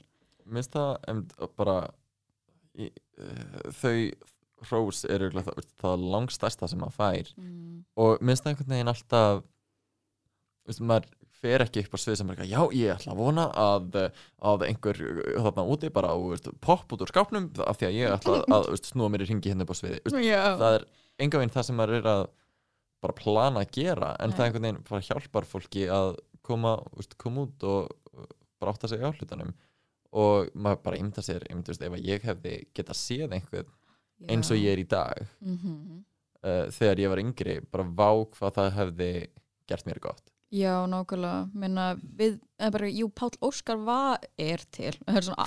[0.48, 1.22] Minnst það em,
[1.58, 1.76] bara
[2.78, 2.88] í,
[3.20, 3.96] uh, þau
[4.68, 7.32] hrós eru það, það langstærsta sem maður fær.
[7.37, 7.84] Mm.
[8.00, 9.42] og minnst það einhvern veginn alltaf
[10.68, 11.11] veist, maður
[11.42, 13.98] fer ekki upp á svið sem er eitthvað, já ég ætla að vona að,
[14.51, 18.16] að einhver uh, þarna úti bara veist, popp út úr skápnum af því að ég
[18.16, 20.42] ætla að, að veist, snúa mér í ringi hérna upp á sviði veist, Já.
[20.59, 20.87] það er
[21.24, 22.24] enga veginn það sem maður er að
[23.05, 24.37] bara plana að gera en Nei.
[24.37, 26.12] það einhvern veginn bara hjálpar fólki að
[26.46, 26.74] koma,
[27.20, 29.55] koma út og bara átta sig á hlutunum
[30.18, 33.70] og maður bara ymda sér veist, ef ég hefði geta séð einhvern
[34.27, 36.01] eins og ég er í dag mm -hmm.
[36.42, 39.12] uh, þegar ég var yngri bara vá hvað það hefði
[39.68, 41.50] gert mér gott Já, nákvæmlega.
[41.61, 44.94] Menna, við, eða bara, jú, Páll Óskar var er til.
[45.04, 45.44] Svona,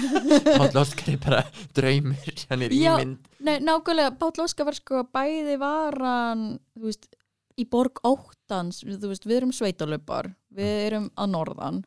[0.62, 1.42] Páll Óskar er bara
[1.76, 2.94] draumur hann er Já.
[2.96, 3.28] ímynd.
[3.44, 6.46] Nei, nákvæmlega, Páll Óskar var sko bæði var hann,
[6.78, 7.10] þú veist,
[7.60, 11.82] í borg óttans, þú veist, við erum sveitalöpar, við erum að norðan.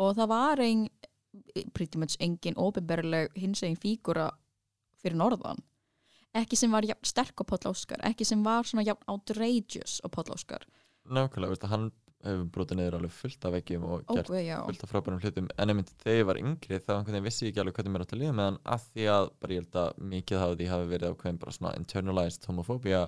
[0.00, 0.86] Og það var ein,
[1.76, 4.30] pretty much engin ofinberleg hins egin fígura
[5.02, 5.60] fyrir norðan.
[6.36, 10.64] Ekki sem var sterk á Páll Óskar, ekki sem var svona outrageous á Páll Óskar.
[11.06, 11.90] nákvæmlega, veist, hann
[12.26, 14.56] hefur brotið niður alveg fullt af veggjum og gert já.
[14.66, 15.50] fullt af frábærum hlutum.
[15.56, 16.92] En einmitt þegar ég var yngri þá
[17.24, 19.56] vissi ég ekki alveg hvernig mér átt að líða með hann af því að bara
[19.56, 23.06] ég held að mikið hafi því hafi verið ákveðin bara svona internalized homofóbía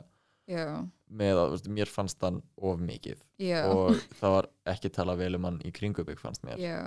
[0.48, 0.80] Já,
[1.12, 3.20] með að veist, mér fannst hann of mikið.
[3.42, 6.60] Já, og það var ekki talað vel um hann í kringubik fannst mér.
[6.62, 6.78] Já,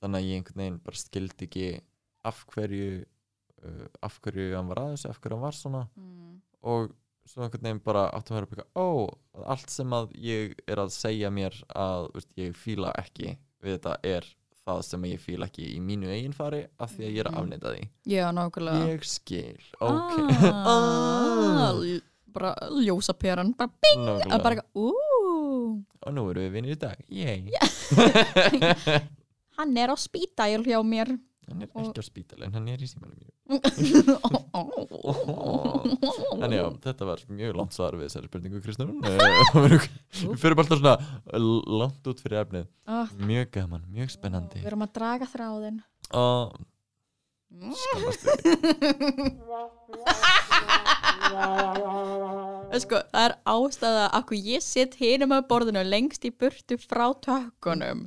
[0.00, 1.66] þannig að ég einhvern veginn bara skildi ekki
[2.28, 5.82] af hverju uh, af hverju hann var aðeins, af hverju hann var svona.
[6.00, 6.38] Mm,
[6.72, 9.08] og svo einhvern veginn bara áttum að vera bara, ó,
[9.46, 13.96] allt sem að ég er að segja mér að veist, ég fíla ekki við þetta
[14.04, 14.26] er
[14.66, 17.32] það sem ég fíla ekki í mínu eigin fari af því að ég er að
[17.34, 17.42] Mhm.
[17.42, 18.88] afneita því já, nákvæmlega.
[18.92, 20.12] ég skil, ok
[20.52, 21.72] Ah,
[22.32, 24.42] bara ljósaperan, bara bing, að Nákvæmlega.
[24.42, 25.84] bara, úúúú.
[26.02, 27.50] og nú erum við vinnir í dag Yay.
[29.58, 31.12] hann er á spítæl hjá mér
[31.52, 33.32] hann er Og- ekki á spítal en hann er í símanum mjög
[34.56, 35.84] oh.
[36.42, 38.92] en já, þetta var mjög langt svar við þessari spurningu Kristján
[39.62, 39.86] við
[40.40, 40.96] fyrir bara alltaf svona
[41.38, 42.66] l- langt út fyrir efnið.
[42.88, 44.60] Ah, mjög gaman, mjög spennandi.
[44.62, 45.78] Við erum að draga þráðin
[46.16, 46.56] og
[47.76, 48.32] skammast við
[52.82, 57.06] sko, það er ástæða að hvað ég sitt hinum að borðinu lengst í burtu frá
[57.24, 58.06] tökkunum.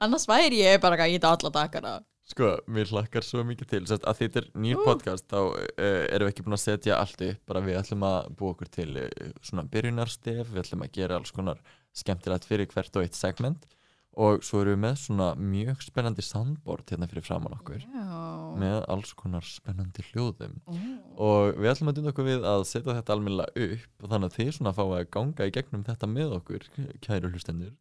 [0.00, 1.94] Annars væri ég bara að geta alla dagana
[2.30, 3.80] Sko, mér hlakkar svo mikið til.
[3.90, 4.84] Sest, að þetta er nýr Ú.
[4.86, 7.42] podcast þá uh, erum við ekki búin að setja allt upp.
[7.50, 9.10] Bara við ætlum að búa okkur til uh,
[9.42, 11.62] svona byrjunarstef, við ætlum að gera alls konar
[11.96, 13.66] skemmtilegt fyrir hvert og eitt segment.
[14.20, 17.82] Og svo erum við með svona mjög spennandi soundboard hérna fyrir framann okkur.
[17.82, 18.06] Já.
[18.58, 20.56] með alls konar spennandi hljóðum.
[21.18, 23.92] Og við ætlum að dunda okkur við að setja þetta almennilega upp.
[24.02, 26.66] Og þannig að þið svona fá að ganga í gegnum þetta með okkur,
[27.06, 27.74] kæru hlustendur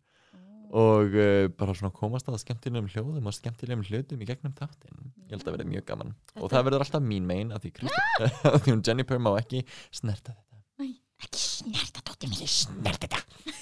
[0.69, 5.33] og uh, bara svona komast að skemmtilegum hljóðum og skemmtilegum hlutum í gegnum þáttinn, ég
[5.37, 6.13] held að verði mjög gaman.
[6.35, 9.31] Og Þetta- það verður alltaf mín megin að því, Kristi, að því hún Jennifer má
[9.39, 10.89] ekki snerta þetta.
[11.19, 12.47] Ekki snerta dóttir mín.
[12.47, 13.55] snerta þetta.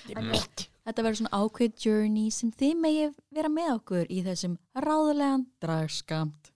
[0.00, 0.64] Þetta er mitt.
[0.88, 3.02] Þetta verður svona ákveð journey sem þið megi
[3.36, 6.48] vera með okkur í þessum ráðulegan dragskamt.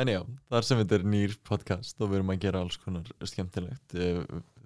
[0.00, 3.08] En já, þar sem þetta er nýr podcast og við erum að gera alls konar
[3.26, 4.20] skemmtilegt eh,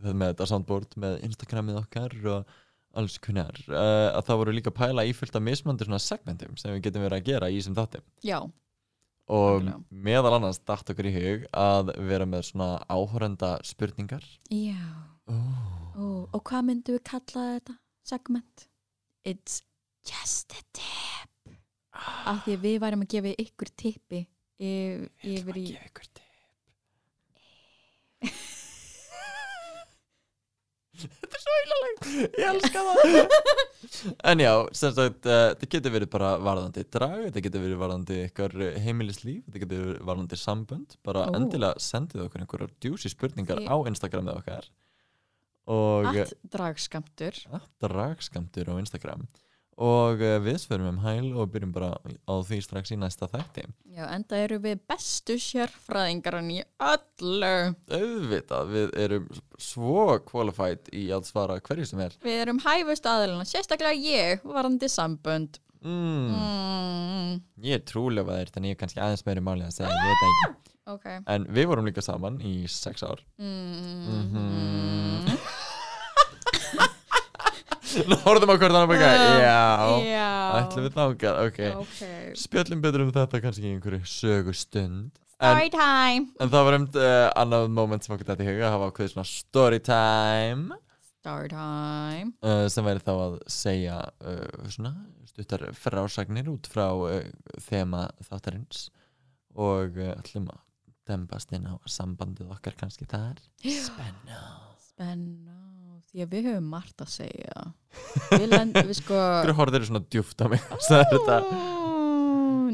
[0.05, 2.51] með þetta soundboard með Instagramið okkar og
[3.00, 6.59] alls konar uh, að það voru líka að pæla í fullt af mismöndur svona segmentum
[6.61, 8.38] sem við getum verið að gera í þessum þáttum Já,
[9.24, 9.78] og Algjörlega.
[10.09, 14.80] meðal annars dætt okkur í hug að vera með svona áhorenda spurningar já.
[15.30, 15.74] oh.
[15.94, 18.66] Ó, og hvað myndum við kalla þetta segment?
[19.24, 19.62] It's
[20.04, 21.54] just a tip.
[22.26, 24.20] Af því að við værum að gefa ykkur tippi
[24.59, 25.64] yfir, í...
[25.78, 26.22] ykkur tip
[30.94, 32.04] Þetta er svo ílalegt
[32.38, 33.37] Ég elska það.
[34.30, 38.16] En já, sem sagt uh, þetta getur verið bara varðandi drag þetta getur verið varðandi
[38.28, 40.96] ykkar eh, heimilislíf þetta getur verið varðandi sambönd.
[41.07, 41.35] Bara Ó.
[41.38, 44.68] endilega sendið okkur einhverjar djúsi spurningar Því- á Instagramið okkar.
[45.74, 47.38] Og Allt dragskamtur.
[47.80, 49.26] dragskamtur á Instagram
[49.77, 53.65] og uh, við svörum um hæl og byrjum bara á því strax í næsta þætti
[53.95, 57.75] Já, enda eru við bestu sérfræðingarinn í öllu.
[57.91, 63.47] auðvitað, við erum svo qualified í að svara hverju sem er Við erum hæfust aðilina,
[63.47, 65.59] sérstaklega ég, varandi sambönd.
[65.85, 66.31] mm.
[66.35, 67.41] Mm.
[67.65, 70.23] ég er trúlega þeir þannig ég er kannski aðeins meiri máli að segja, ég veit
[70.23, 71.05] það ekki Ok.
[71.33, 74.33] en við vorum líka saman í sex ár Mm.
[74.35, 75.39] Mhm.
[78.11, 79.11] Nú horfðum á hvort annar baka.
[79.40, 79.64] Já,
[80.04, 80.30] Já.
[80.61, 82.00] ætlum við þákað ok, Ok.
[82.44, 86.28] spjöllum betur um þetta kannski í einhverju sögustund en, Story time.
[86.40, 89.12] en það var um uh, annað moment sem okkur þetta í huga að hafa ákveðið
[89.14, 90.78] svona story time.
[91.24, 92.33] Story time.
[92.44, 94.94] uh, sem væri þá að segja uh, svona
[95.30, 97.18] stuttar frásagnir út frá uh,
[97.66, 98.88] þema þáttarins.
[99.54, 100.61] Og uh, ætlum að
[101.09, 103.40] dembast inn á sambandið okkar kannski þar.
[103.61, 104.40] Spenna.
[104.88, 105.63] Spenna.
[106.14, 107.64] Að við höfum margt að segja.
[108.31, 109.18] Við lendum við sko...
[109.42, 111.38] Hverju horfður svona djúft á mig og sagðir þetta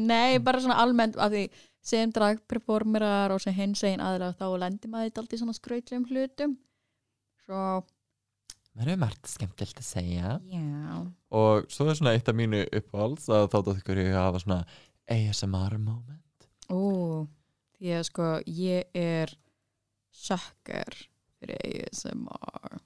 [0.01, 1.45] Nei, bara svona almennt af því
[1.85, 6.55] sem dragperformerar og sem hins einn aðlega þá lendir maður þetta alltaf svona skrautlegum hlutum.
[7.45, 7.63] Svo,
[8.71, 10.99] Það er margt skemmtilegt að segja já.
[11.35, 14.59] og svo er svona eitt af mínu uppáhalds að þátt að ykkur að hafa svona
[15.11, 16.79] ASMR moment Ó,
[17.75, 19.33] því að sko ég er
[20.15, 20.95] sökkar
[21.41, 22.80] fyrir ASMR.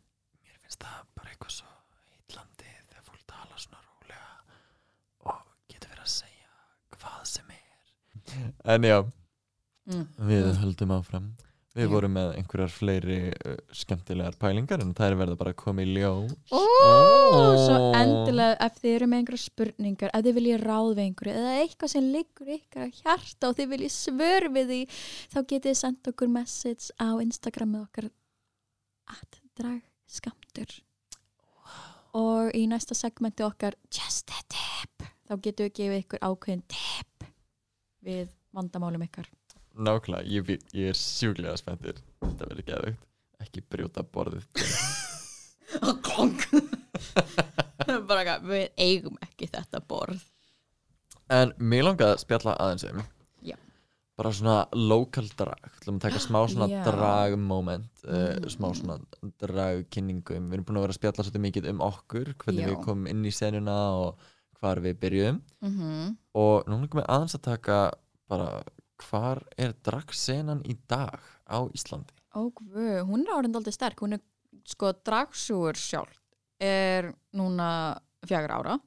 [0.66, 1.72] Finnst það bara eitthvað svo
[2.16, 4.30] heitlandi þegar fólk tala svona rólega
[5.30, 6.54] og getur verið að segja
[6.98, 7.64] hvað sem er
[8.76, 9.00] En já,
[9.86, 10.08] Mm.
[10.18, 11.26] við höldum áfram
[11.76, 11.90] Við Já.
[11.92, 15.92] vorum með einhverjar fleiri uh, skemmtilegar pælingar en það er verið bara að koma í
[15.94, 16.62] ljós Ó,
[17.68, 21.54] svo endilega ef þið eru með einhverja spurningar, ef þið viljið ráð við einhverju eða
[21.60, 24.80] eitthvað sem liggur ykkar að hjarta og þið viljið svör við því
[25.36, 28.10] þá getið þið sendt okkur message á Instagramið okkar
[29.20, 29.42] at
[30.06, 30.82] dragskamtur
[32.16, 37.26] og í næsta segmenti okkar just a tip þá getum við gefið ykkur ákveðin tip
[38.06, 39.28] við vandamálum ykkar.
[39.76, 43.02] Nákvæmlega, ég, ég er sjúklega spenntir Þetta verður geðvögt
[43.44, 44.46] Ekki brjóta borðið.
[46.08, 46.40] Kong
[48.10, 50.22] bara við eigum ekki þetta borð.
[51.28, 53.04] En mér langaði að spjalla aðeins um.
[54.16, 56.84] Bara svona local drag Þú ætlum að taka smá svona Já.
[56.88, 58.48] drag moment uh, Mm.
[58.54, 59.00] Smá svona
[59.42, 62.70] drag kynningum Við erum búin að vera að spjalla svolítið mikið um okkur Hvernig Já.
[62.72, 66.16] við komum inn í senuna Og hvar við byrjuðum mm -hmm.
[66.34, 67.92] Og nú langar mig aðeins að taka
[68.30, 68.64] Bara
[69.10, 74.14] hvar er dragsenan í dag á Íslandi Ó, guð, hún er árind aldrei sterk hún
[74.14, 74.22] er,
[74.66, 76.22] sko, dragsúur sjálf
[76.60, 78.80] er núna fjagur ára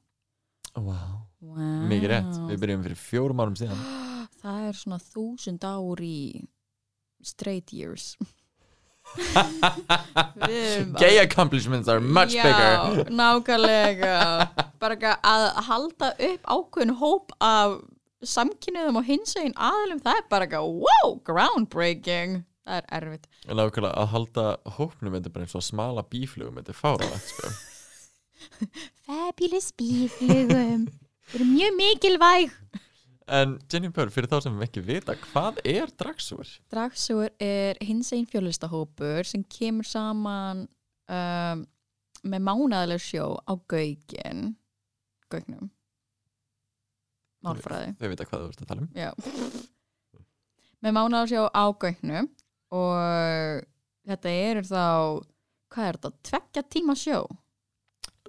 [0.75, 1.25] wow.
[1.41, 1.89] wow.
[1.89, 3.79] Mikið rétt, við byrjum fyrir fjórum árum síðan
[4.43, 6.19] það er svona þúsund ár í
[7.25, 8.15] straight years.
[10.49, 13.11] Við- Gay accomplishments are much Já, bigger.
[13.11, 14.17] nákvæmlega.
[14.81, 17.79] Bara að halda upp ákveðin hóp af
[18.23, 22.45] samkynniðum og hinsegin aðlum það er bara wow, groundbreaking.
[22.69, 23.27] Það er erfitt.
[23.49, 24.47] Nákvæmlega að halda
[24.77, 27.53] hópnum þetta er bara eins og smala bíflugum þetta er fáralegt sko.
[29.09, 30.89] Fabulous bíflugum.
[31.29, 32.53] Þeir eru mjög mikilvæg
[33.29, 36.49] En Jennifer, fyrir þá sem við ekki vita hvað er dragsúr?
[36.73, 40.65] Dragsúr er hins einn fjölistahópur sem kemur saman
[41.13, 41.65] um,
[42.25, 44.55] með mánaðaleg sjó á Gaugin
[45.29, 45.69] gögnum
[47.45, 47.95] málfræði.
[47.99, 48.91] Þau vita hvað þú ert að tala um.
[48.97, 49.11] Já.
[50.85, 52.31] Með mánaðarsjá á gögnum
[52.79, 53.67] og
[54.09, 54.85] þetta eru þá
[55.69, 57.21] hvað er þetta, tveggja tíma sjó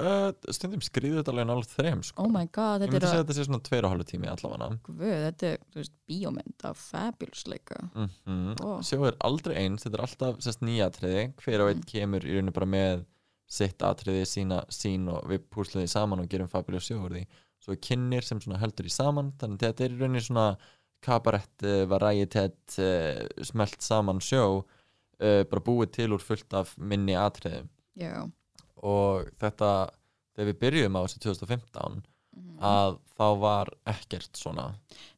[0.03, 2.23] uh, stundum skrýður þetta alveg nálega þreim sko.
[2.23, 3.93] Oh my god, ég þetta myndi er segja að að þetta sé svona tveir og
[3.93, 8.55] hálfu tími allavega Guð, þetta er, þú veist, bíómynd af fabulous leika mm -hmm.
[8.63, 8.69] Ó.
[8.85, 11.91] sjó er aldrei eins, þetta er alltaf sérst nýja atriði, hver og einn Mm.
[11.91, 13.05] kemur í rauninu bara með
[13.47, 17.25] sitt atriði sína sín og við púsluðum því saman og gerum fabulous sjó úr því
[17.59, 20.57] svo kynir sem heldur í saman þannig að þetta er í rauninni svona
[21.01, 24.65] kabarett, uh, varietet uh, smelt saman sjó
[25.19, 27.67] bara búið til úr fullt af minni atriðum
[27.99, 28.31] Já
[28.83, 29.71] og þetta
[30.35, 32.01] þegar við byrjuðum á þessu 2015
[32.39, 32.59] Mhm.
[32.63, 34.67] að þá var ekkert svona.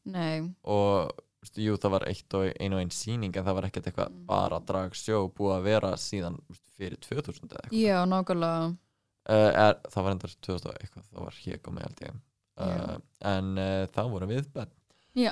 [0.04, 3.66] Nei, og veistu, jú það var eitt og ein og ein sýning en það var
[3.68, 4.26] ekkert eitthvað Mm.
[4.26, 7.78] bara drag sjó búið að vera síðan veistu, fyrir 2000 eða eitthvað.
[7.78, 8.76] Já, nákvæmlega.
[9.28, 12.14] Uh, er, það var endar 2000 og eitthvað það var hér komið held ég.
[12.58, 14.72] Uh, en uh, þá vorum við bönn
[15.14, 15.30] Já,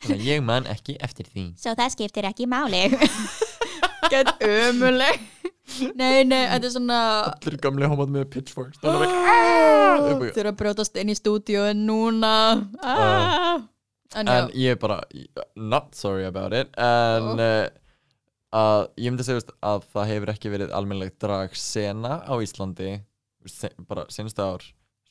[0.00, 1.44] þannig að ég man ekki eftir því.
[1.58, 2.86] Svo það skiptir ekki máli.
[4.12, 5.20] get ömuleg
[5.96, 6.96] Nei, nei, þetta er svona
[7.30, 8.76] allir gamli homað með pitchforks.
[8.82, 12.32] Það var ekki Þurfa að brjótast inn í stúdíu núna.
[12.84, 13.64] Ah.
[14.14, 15.00] En já, en ég er bara
[15.56, 16.68] not sorry about it.
[16.76, 17.40] En Oh.
[17.40, 17.72] uh,
[18.54, 23.00] að ég myndi segja að það hefur ekki verið almennilegt drag sena á Íslandi
[23.50, 24.62] se, bara senstu ár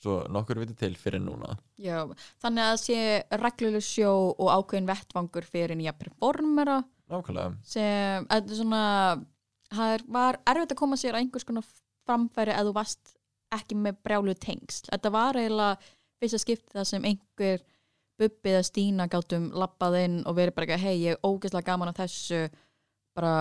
[0.04, 1.58] svo nokkur viti til fyrir núna.
[1.80, 2.06] Já
[2.44, 2.98] Þannig að sé
[3.42, 8.84] regluleg sjó og ákveðin vettvangur fyrir nýja performera nákvæmlega sem, þetta er svona
[9.74, 11.68] það var erfitt að koma sér að einhvers konar
[12.08, 13.14] framfæri að þú varst
[13.54, 14.90] ekki með brjálu tengsl.
[14.90, 17.64] Þetta var eiginlega fyrsta skipti það sem einhver
[18.22, 21.90] Bubbi eða Stína gátum lappað inn og verið bara ekki, hei, ég er ógeðslega gaman
[21.90, 22.42] að þessu
[23.18, 23.36] bara,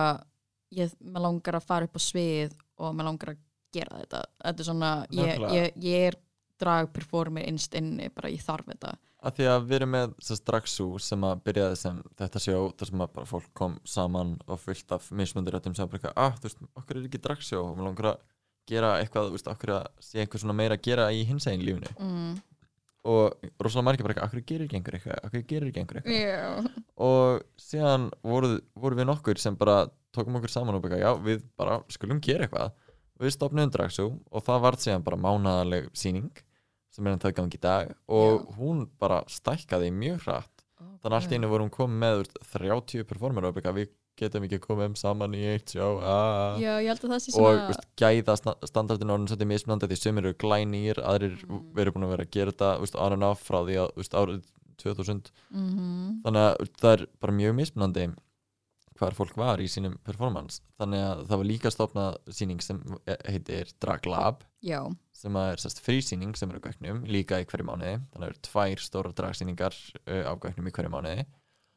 [0.73, 4.21] ég, maður langar að fara upp á svið og maður langar að gera þetta.
[4.41, 6.17] Þetta er svona, ég, ég, ég er
[6.63, 8.95] dragperformer innst inni, bara ég þarf þetta.
[9.23, 12.89] Að því að við erum með sem straxú sem að byrjaði sem þetta sjó þar
[12.89, 16.35] sem að bara fólk kom saman og fullt af mismundir öttum sem bara eitthvað, ah,
[16.39, 17.61] þú veist, okkur er ekki dragsjó.
[17.69, 18.23] Og mér langar að
[18.69, 21.65] gera eitthvað, þú veist, okkur að sé eitthvað svona meira að gera í hins egin
[21.67, 21.93] lífinu.
[21.99, 22.41] Mm.
[23.03, 25.17] og rosalega margir bara okkur gerir ekki einhver eitthvað?
[25.27, 26.21] Okkur gerir ekki einhver eitthvað?
[26.23, 26.83] Já.
[27.03, 31.43] og síðan voru, voru við nokkur sem bara tókum okkur saman og bara, já, við
[31.59, 32.71] bara skulum gera eitthvað.
[33.19, 36.31] Við stopnum dragsjó og það varð síðan bara mánaðarleg sýning
[36.93, 40.49] sem er ennþá í gangi í dag og hún bara stækkaði mjög hratt.
[41.03, 44.43] Þannig að allt einu vorum komið með þú veist, 30 performer og bara, við getum
[44.45, 46.53] ekki komið um saman í eitt sjó ah.
[46.61, 49.89] Já, ég held að það sé og svona veist, gæða sta- standardin orðin svolítið mismunandi
[49.89, 51.63] því sumir eru glænýr, aðrir Mm.
[51.73, 54.43] verið búin að vera að gera þetta on and off frá því að árið
[54.83, 58.05] 2000 mm þannig að það er bara mjög mismunandi
[58.99, 60.61] hvar fólk var í sínum performance.
[60.81, 62.81] Þannig að það var líka stopnað síning sem
[63.27, 64.81] heitir Drag Lab Já,
[65.23, 67.97] sem að er sérst frísýning sem er á gögnum líka í hverju mánuði.
[68.13, 71.25] Þannig að það eru tvær stóra dragsýningar uh, á gögnum í hverju mánuði.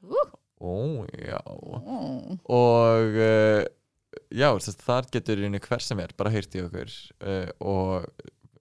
[0.07, 0.23] Ú.
[0.57, 0.75] ó
[1.13, 1.41] já.
[1.47, 1.81] Ó.
[2.57, 3.65] og uh,
[4.31, 8.09] já, sérst, þar getur einu hver sem er bara heyrt í okkur uh, og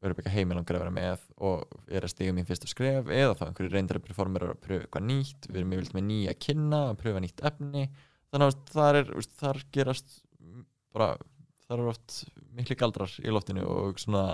[0.06, 3.46] verður ekki heimilangur að vera með og er að stiga mín fyrstu skref eða þá
[3.48, 5.48] einhverju reyndari performer að pröfa eitthvað nýtt.
[5.50, 7.88] Við erum yfirleitt með nýja kynna að pröfa nýtt efni
[8.36, 10.16] þannig að þar, er, veist, þar gerast
[10.96, 11.10] bara,
[11.70, 12.20] þar er oft
[12.56, 14.26] miklu galdrar í loftinu og svona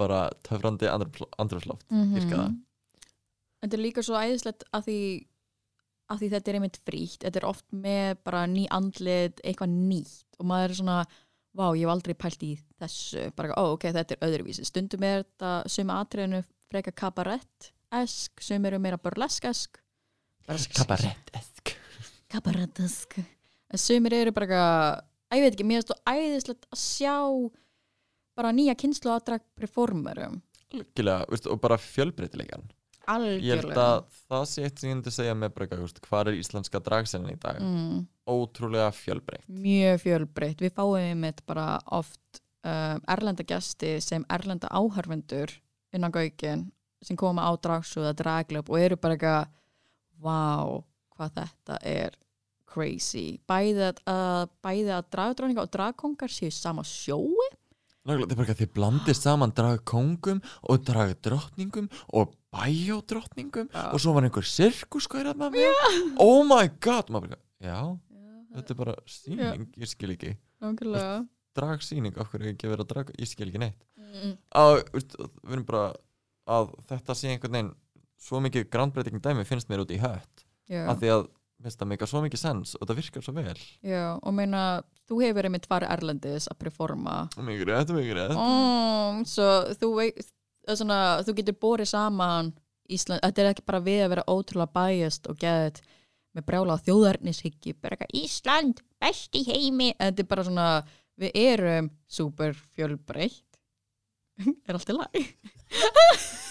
[0.00, 2.14] bara töfrandi andrúsloft Mhm.
[2.16, 2.54] virka það.
[3.60, 4.98] Þetta er líka svo æðislegt að því
[6.10, 7.18] að því þetta er einmitt frítt.
[7.22, 11.06] Þetta er oft með bara ný andlit eitthvað nýtt og maður er svona
[11.54, 13.28] vá, ég hef aldrei pælt í þessu.
[13.36, 14.64] Bara, ó, ok, þetta er öðruvísi.
[14.66, 19.78] Stundum er þetta sumi atriðinu freka kabarett-esk sumi eru meira burlesk-esk.
[20.46, 21.49] Kabarett-esk
[22.30, 23.20] kabarett-esk.
[23.70, 27.16] En sumir eru bara eitthvað, að ég veit ekki, mér er þetta æðislegt að sjá
[28.38, 30.40] bara nýja kynslu að drag performerum.
[30.70, 32.68] Algjörlega, og bara fjölbreytilegan
[33.10, 33.84] ég held algjörlega.
[33.84, 37.38] að það sé eitt sem ég myndi segja með bara hvað er íslenska dragsennin í
[37.40, 37.58] dag?
[37.60, 38.06] Mm.
[38.30, 39.48] ótrúlega fjölbreytt.
[39.48, 40.60] Mjög fjölbreytt.
[40.62, 45.50] Við fáum einmitt bara oft um, erlenda gesti sem erlenda áhörfundur
[45.92, 46.68] innan gaukin
[47.02, 49.48] sem koma á dragsúða draglöp og eru bara eitthvað
[50.20, 50.84] vá,
[51.20, 52.18] hvað þetta er
[52.70, 53.38] crazy.
[53.50, 57.48] Bæði að, að, bæði að dragdróninga og dragkongar séu sama sjói.
[58.00, 60.38] Nákvæmlega, þetta er bara eitthvað þið blandið saman dragkóngum
[60.72, 63.82] og dragdrottningum og bæjódrottningum Já.
[63.92, 65.58] og svo var einhver sirkuskærat með.
[65.58, 67.80] Mér oh my god maður bara, já,
[68.56, 70.32] þetta er bara sýning, ég skil ekki.
[71.60, 73.84] Dragsýning, okkur er ekki verið að draga ég skil ekki neitt.
[74.00, 75.84] Mm, að, við erum bara
[76.50, 77.72] að þetta sé einhvern veginn
[78.20, 80.46] svo mikið grandbreyting dæmi finnst mér út í hött.
[80.46, 81.28] já, af því að
[81.66, 83.56] það meika svo mikið sens og það virkar svo vel.
[83.84, 84.64] Já, og meina
[85.10, 87.16] þú hefur einmitt farið erlendis að performa.
[87.36, 88.36] Mikið rétt, mikið rétt.
[88.36, 89.48] Mm, svo
[89.80, 92.52] þú er svona, þú getur borið saman
[92.90, 95.76] Ísland, þetta er ekki bara við að vera ótrúlega biased og geðið
[96.34, 99.92] með brjála á þjóðarnishyggi, bara eitthvað Ísland, best í heimi.
[99.94, 100.66] En þetta er bara svona,
[101.20, 103.58] við erum super fjölbreytt
[104.66, 105.26] er allt í lagi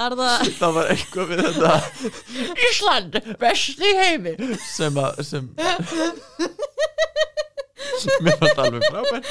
[0.00, 1.72] það það var eitthvað við þetta.
[2.68, 4.32] Ísland, best í heimi
[4.64, 5.44] sem að sem
[8.24, 9.26] mér fannst alveg frábært.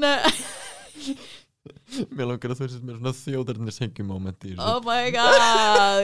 [0.00, 0.18] Nei,
[2.12, 3.14] mér langar að þú veist mér svona
[4.44, 4.66] í þessu.
[4.66, 6.02] Oh my god.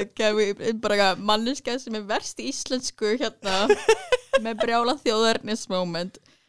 [0.85, 3.57] Bara manneska sem er verst í íslensku hérna
[4.45, 4.95] með brjála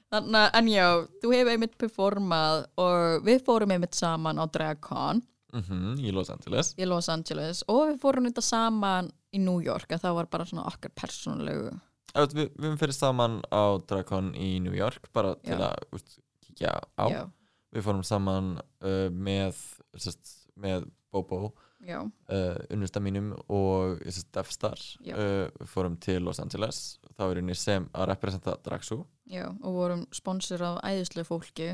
[0.10, 0.86] að, en já,
[1.22, 5.22] þú hefur einmitt performað og við fórum einmitt saman á DragCon
[5.54, 6.74] Mhm, í Los Angeles.
[6.78, 7.64] Í Los Angeles.
[7.68, 11.78] Og við fórum þetta saman í New York að það var bara svona okkar persónulegu
[12.16, 15.70] við, við fyrir saman á Dracon í New York bara til Já.
[15.70, 17.06] að úst, kíkja á.
[17.10, 17.24] Já,
[17.76, 19.58] við fórum saman uh, með
[19.98, 22.06] sest, með Bobo uh,
[22.70, 24.02] unnusta mínum og
[24.34, 27.00] Defstar uh, við fórum til Los Angeles.
[27.18, 29.04] Þá er henni sem að representa Draxu.
[29.30, 31.72] Já og vorum sponsor af æðislega fólki.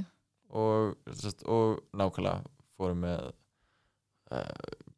[0.56, 2.44] Og, sest, og nákvæmlega
[2.78, 3.32] fórum með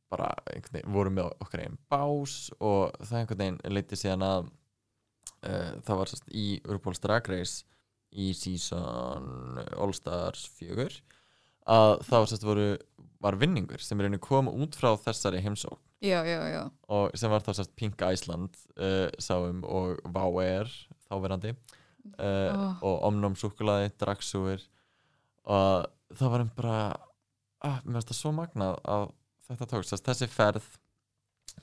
[0.08, 4.46] bara einhvern veginn, vorum með okkar einn bás og það einhvern veginn leiti síðan að
[4.48, 7.66] uh, það var sest, í RuPaul's Drag Race
[8.18, 10.88] í season All Stars 4
[11.68, 12.70] að það sest, voru,
[13.20, 17.32] var vinningur sem er einu kom út frá þessari heimsók já, já, já, og sem
[17.34, 20.72] var þá sest, Pink Iceland uh, sáum og Wow Air
[21.10, 21.76] þáverandi uh,
[22.48, 22.78] Oh.
[22.88, 24.62] og Omnum Súkulaði, Draxúir
[25.44, 26.78] og það var um bara
[27.66, 29.08] að, mér finnst það svo magnað að
[29.48, 30.68] þetta tókst, Þess, þessi ferð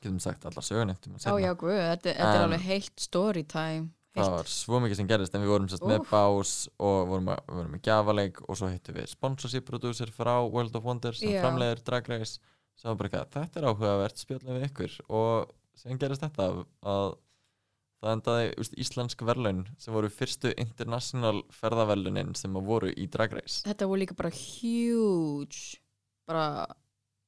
[0.01, 4.25] getum sagt allar söguneftum já, já, guð þetta, þetta er alveg heilt story time það
[4.25, 7.43] heilt, var svo mikið sem gerist en við vorum sest, með bás og vorum, að,
[7.51, 11.43] vorum með gjafaleik og svo hittum við sponsorship producer frá World of Wonders sem Já.
[11.45, 12.41] framleiðir Drag Race.
[12.85, 14.97] Bara þetta er áhugavert spjöldlega við ykkur.
[15.15, 16.49] Og sem gerist þetta
[16.83, 17.13] að
[18.05, 23.63] það endaði úst, íslensk verðlaun sem voru fyrstu international ferðaverlunin sem voru í Drag Race.
[23.65, 25.81] Þetta voru líka bara huge
[26.29, 26.67] bara,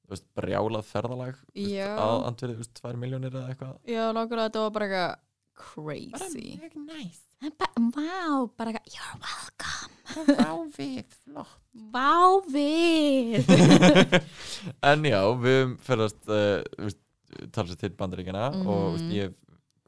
[0.08, 3.76] veist, brjálað ferðalag á andverið, þú veist, 2 miljónir eða eitthvað.
[3.90, 5.14] Já, nákvæmlega þetta var bara eitthvað
[5.56, 6.48] crazy.
[6.60, 9.92] mjög næst Vá, bara eitthvað, you're welcome.
[10.38, 11.56] Vá við, flott.
[11.92, 12.12] Vá
[12.48, 13.50] við.
[14.90, 16.62] En já, við ferðast uh,
[17.52, 18.66] tala sér til bandaríkina Mhm.
[18.72, 19.34] og veist, ég hef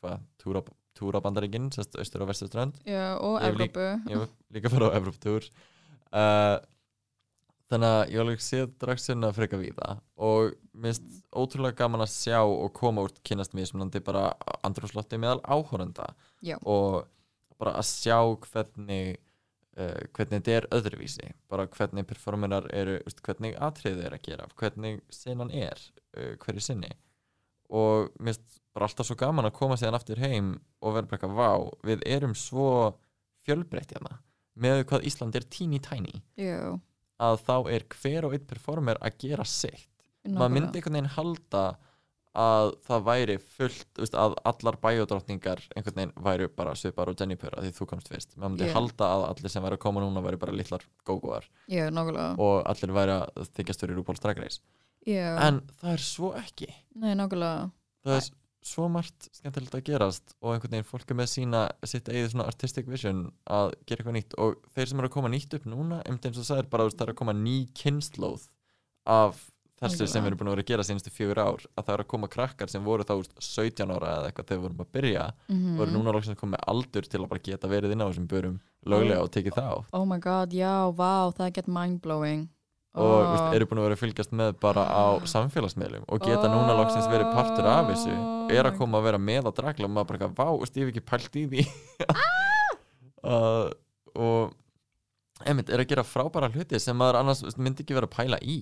[0.03, 0.63] hvað, túra,
[0.99, 2.77] túra bandaríkin, sérst austur og vesturströnd.
[2.85, 4.13] Já, og Ég líka- Evrópu.
[4.13, 5.49] ég hef líka fyrir á Evropatúr
[6.13, 6.59] uh,
[7.69, 11.07] þannig að ég alveg séð dragsina freka við það og minnst
[11.37, 14.31] ótrúlega gaman að sjá og koma út kynast mismunandi bara
[14.67, 16.13] andrúslotti meðal áhorenda
[16.45, 16.57] Já.
[16.63, 17.05] og
[17.59, 19.19] bara að sjá hvernig
[19.79, 24.49] uh, hvernig þetta er öðruvísi bara hvernig performerar eru veist, hvernig atriðið er að gera
[24.61, 25.83] hvernig senan er
[26.17, 26.95] uh, hverju sinni.
[27.69, 31.19] Og mér finnst bara alltaf svo gaman að koma síðan aftur heim og vera bara
[31.19, 32.71] eitthvað, vá, við erum svo
[33.45, 34.23] fjölbreytt hérna
[34.59, 36.23] með hvað Ísland er teeny tiny.
[36.39, 36.79] Já,
[37.19, 39.89] að þá er hver og einn performer að gera sitt.
[40.29, 41.63] Maður myndi einhvern veginn halda
[42.39, 47.55] að það væri fullt veist, að allar bæjodrottningar einhvern veginn væru bara svipar og Jennifer
[47.57, 48.37] að því þú komst fyrst.
[48.37, 48.75] Maður myndi Já.
[48.77, 50.55] halda að allir sem væri að koma núna væri bara
[51.09, 51.49] gógóar.
[51.67, 52.37] Já, nákvæmlega.
[52.45, 53.49] Og allir væri að
[53.83, 54.61] fyrir RuPaul's Drag Race.
[55.09, 56.69] Já, en það er svo ekki.
[57.01, 57.71] Nei, nákvæmlega.
[58.05, 58.31] Það er
[58.69, 62.49] svo margt skemmtilegt að gerast og einhvern veginn fólk er með sína sitt eigið svona
[62.51, 66.01] artistic vision að gera eitthvað nýtt og þeir sem eru að koma nýtt upp núna
[66.05, 68.49] einmitt eins og það er bara veist, það er að koma ný kynnslóð
[69.09, 69.47] af
[69.79, 72.11] þessu sem erum búin að vera að gera sínustu fjögur ár að það er að
[72.11, 74.93] koma krakkar sem voru þá þú veist, 17 ára eða eitthvað þegar við vorum að
[74.97, 78.03] byrja mm voru núna loksins að koma með aldur til að bara geta verið inn
[78.03, 78.57] á þessum börum
[78.89, 79.77] löglega og tekið það á.
[79.95, 82.49] Oh my god, já, vá, það er gett mindblowing
[82.99, 83.31] og Oh.
[83.33, 87.07] veist, eru búin að vera að fylgjast með bara á samfélagsmiðlum og geta núna loksins
[87.11, 88.15] verið partur af þessu.
[88.51, 90.87] Er að koma að vera með að dragla og maður bara eitthvað, vá, veist, ég
[90.89, 91.67] hef ekki pælt í því.
[93.19, 93.67] Uh,
[94.15, 94.53] og
[95.43, 98.39] einmitt, er að gera frábæra hluti sem maður annars veist, myndi ekki vera að pæla
[98.47, 98.61] í.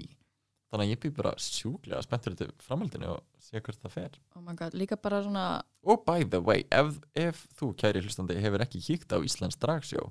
[0.72, 4.16] Þannig að ég býr bara sjúklega spenntur til framhaldinu og sé hvert það fer.
[4.34, 5.44] Oh my god, líka bara svona
[5.86, 10.08] og by the way, ef, ef þú kæri hlustandi hefur ekki kíkt á Íslands dragsjó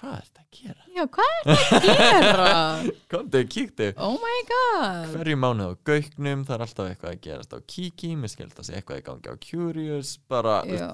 [0.00, 0.84] hvað er þetta að gera?
[0.96, 2.50] Já, hvað er það að gera?
[3.12, 3.88] Komdu, kíktu.
[4.00, 5.14] Oh my god.
[5.14, 8.68] Hverju mánuð á gauknum það er alltaf eitthvað að gerast á Kiki mér skilst að
[8.70, 10.88] sé eitthvað í gangi á Curious bara, Já,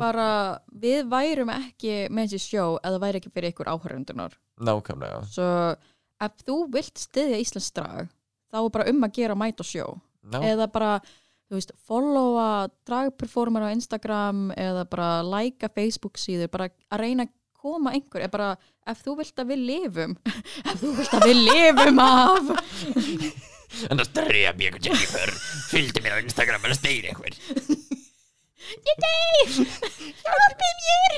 [0.00, 0.28] bara
[0.72, 5.20] við værum ekki með þessi sjó eða væri ekki fyrir ykkur áhörundunar nákvæmlega.
[5.30, 5.50] Svo
[6.24, 8.08] ef þú vilt styðja Íslands drag
[8.54, 9.86] þá er bara um að gera mæta á sjó.
[10.24, 10.90] Ná, eða bara,
[11.50, 12.48] þú veist, followa
[12.88, 17.34] dragperformer á Instagram eða bara likea Facebook síður, bara að reyna að
[17.64, 18.52] koma einhver er bara,
[18.86, 20.14] ef þú vilt að við lifum
[20.68, 22.54] ef þú vilt að við lifum af.
[23.90, 25.30] En það dref ég eitthvað Jennifer.
[25.66, 28.04] Fylgdi mér á Instagram það steyri eitthvað
[28.88, 29.56] ég deyr!
[30.20, 31.16] Hjálpið mér!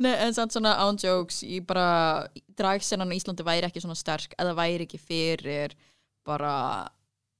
[0.00, 4.34] Nei, en samt svona án jokes ég bara, dragsennan á Íslandi væri ekki svona sterk,
[4.40, 5.76] eða væri ekki fyrir
[6.26, 6.54] bara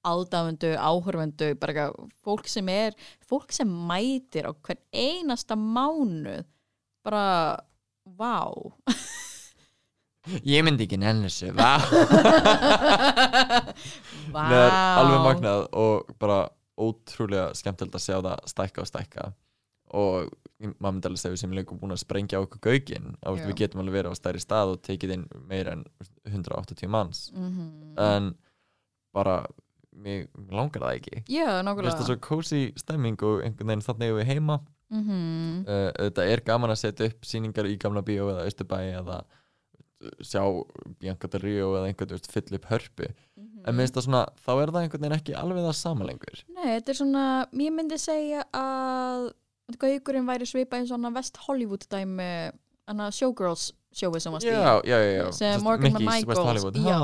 [0.07, 2.97] aðdáfundu, áhörfundu bara eitthvað, fólk sem er
[3.29, 6.45] fólk sem mætir á hvern einasta mánuð
[7.05, 7.25] bara,
[8.05, 8.37] vá.
[10.45, 11.53] Ég myndi ekki nenni þessu.
[11.59, 11.79] Vá.
[14.31, 14.43] Vá.
[14.45, 16.41] Það er alveg magnað og bara
[16.81, 19.25] ótrúlega skemmtilegt að sjá það stækka og stækka.
[19.97, 20.29] Og
[20.79, 23.83] maður myndi alveg segja við sem lengur búin að sprengja okkur gaugin að við getum
[23.83, 25.87] alveg verið á stærri stað og tekið inn meira en
[26.29, 27.25] 180 manns.
[27.35, 27.97] Mhm.
[27.99, 28.31] en
[29.13, 29.41] bara
[29.91, 31.17] mig langar það ekki.
[31.27, 34.61] Já, Mér það nákvæmlega svo cozy stemming og einhvern veginn þannig eigum við heima
[34.91, 35.67] Mhm.
[35.67, 39.21] uh, þetta er gaman að setja upp sýningar í gamla bíó eða austurbæ eða
[40.25, 40.43] sjá
[40.99, 43.11] Bianca Del Rio eða einhvern veginn fyll upp hörpu.
[43.69, 46.41] En minnst það svona, þá er það einhvern veginn ekki alveg það sama lengur.
[46.57, 47.25] Nei, þetta er svona,
[47.61, 49.27] ég myndi segja að
[49.81, 52.31] Gaugurinn væri svipað eins og West Hollywood dæmi
[53.15, 55.51] Showgirls sjóið sem varst í já, já, já, já.
[55.63, 56.81] Morgan Mickey's McMichaels, West Hollywood.
[56.83, 56.99] Já.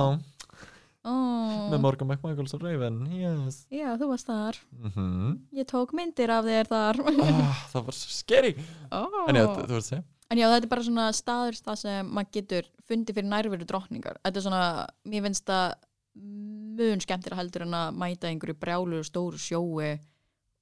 [1.07, 3.63] Oh, með Morgan McMichaels og Raven yes.
[3.73, 4.59] Já, þú varst þar.
[4.83, 7.01] Mm Ég tók myndir af þér þar.
[7.07, 8.53] Oh, það var svo scary.
[8.91, 9.25] Oh.
[9.29, 12.33] en já, þú veist segja En já, þetta er bara svona staður það sem maður
[12.35, 14.17] getur fundið fyrir nærveru drottningar.
[14.25, 14.63] Þetta er svona,
[15.07, 15.77] mér finnst það
[16.81, 19.93] mun skemmtir heldur en að mæta einhverju brjálu stóru sjói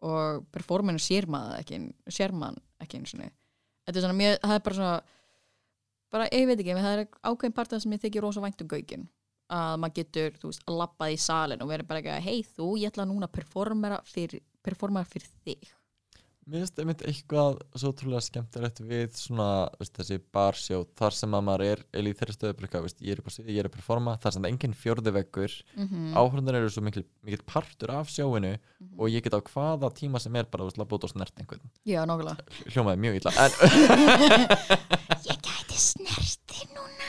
[0.04, 1.80] og performinu sér maður ekki
[2.12, 3.30] sér maður ekki einu sinni.
[3.86, 4.94] Þetta er svona, mér, það er bara svona
[6.14, 8.64] bara, ég veit ekki, það er ákveðin part af það sem ég þykir rosa vænt
[8.64, 9.08] um gaukinn
[9.54, 12.42] að maður getur, þú veist, að lappað í salin og verið bara ekki að, hei
[12.56, 15.72] þú, ég ætla núna að performera fyrir, performera fyrir þig.
[16.44, 19.46] Mér finnst einmitt eitthvað svo trúlega skemmtilegt við svona
[19.80, 23.22] veist, þessi barsjó þar sem að maður er eða í þeirri stöðu veist, ég er
[23.22, 25.54] upp á sviði, ég er að performa þar sem það er engin fjórði veggur.
[25.72, 26.10] Mm -hmm.
[26.20, 28.52] áhörðunar eru svo mikil, mikil partur af sjóinu
[28.98, 31.64] og ég get á hvaða tíma sem er bara veist, labba út og snert einhvern.
[31.88, 32.36] Já, nákvæmlega.
[32.68, 33.52] Hljómaði mjög illa en
[35.32, 37.03] Ég gæti snerti núna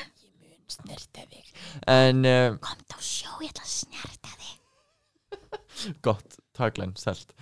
[0.75, 1.53] snerta þig.
[1.91, 4.53] En uh, Komt á sjó, ég ætla að snerta þig.
[6.05, 7.33] Gott tagline, selt.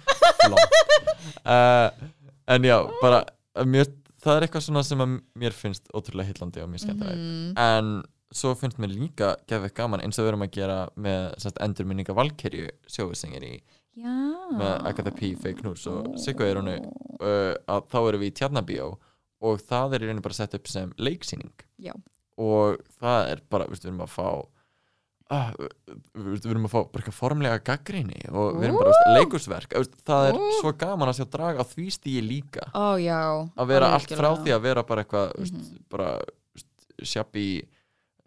[1.45, 1.89] Uh,
[2.53, 3.21] en já, bara
[3.57, 7.23] uh, mjög, það er eitthvað svona sem að mér finnst ótrúlega hillandi og mjög skemmtilegt.
[7.23, 7.53] Mhm.
[7.61, 7.93] en
[8.33, 12.15] svo finnst mér líka gefið gaman eins og við erum að gera með sérst, endurminninga
[12.17, 13.53] Valkerju sjóðsengir í
[13.93, 14.13] Já.
[14.57, 15.35] með Agatha P.
[15.37, 18.87] Fake News og Sigga Eironu uh, að þá erum við í Tjarnabíó
[19.43, 21.53] og það er í rauninni bara sett upp sem leiksýning.
[21.83, 21.93] Já.
[22.37, 24.27] Og það er bara, við erum að fá
[25.33, 25.51] uh,
[26.13, 29.75] við við erum að fá bara eitthvað formlega gaggrinni og við erum bara veist, leikursverk
[30.07, 30.49] það er Ú.
[30.59, 32.67] svo gaman að sjá draga á því stíi líka
[33.01, 33.19] já
[33.55, 35.83] að vera allt frá því að vera bara eitthvað mm Mhm.
[35.89, 36.09] bara
[37.03, 37.63] shabby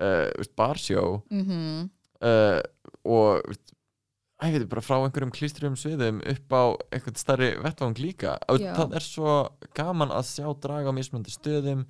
[0.02, 1.88] uh, barsjó mm -hmm.
[2.20, 2.60] uh,
[3.04, 3.72] og veist,
[4.42, 8.74] ég veit bara frá einhverjum klístruðum sviðum upp á einhvern starri vettvang líka Já.
[8.76, 11.86] það er svo gaman að sjá draga á mismunandi stöðum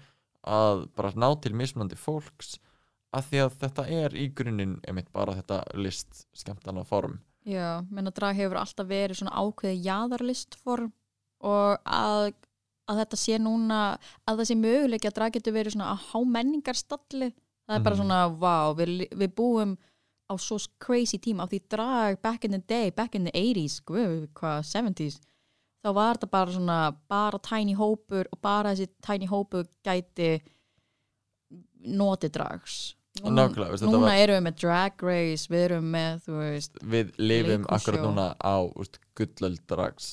[0.47, 2.57] að bara ná til mismunandi fólks
[3.16, 7.18] að því að þetta er í grunninn einmitt bara þetta list skemmtana form.
[7.47, 10.92] Já, menn að drag hefur alltaf verið svona ákveði jaðarlistform
[11.47, 12.32] og að,
[12.90, 13.80] að þetta sé núna
[14.26, 17.28] að það sé möguleiki að drag getur verið svona að há menningarstalli.
[17.66, 18.01] Það er bara Mhm.
[18.03, 19.76] svona, vá, við, við búum
[20.30, 21.47] á svo crazy tíma.
[21.47, 25.20] Á því drag back in the day, back in the 80s guð, hvað, 70s
[25.87, 26.76] þá var þetta bara svona,
[27.11, 30.30] bara tiny hópur og bara þessi tiny hópur gæti
[31.87, 32.78] notið drags
[33.22, 37.12] veist, þetta núna var- erum við með drag race við erum með, þú veist við
[37.22, 40.11] lifum akkurat núna á úst, gullöld drags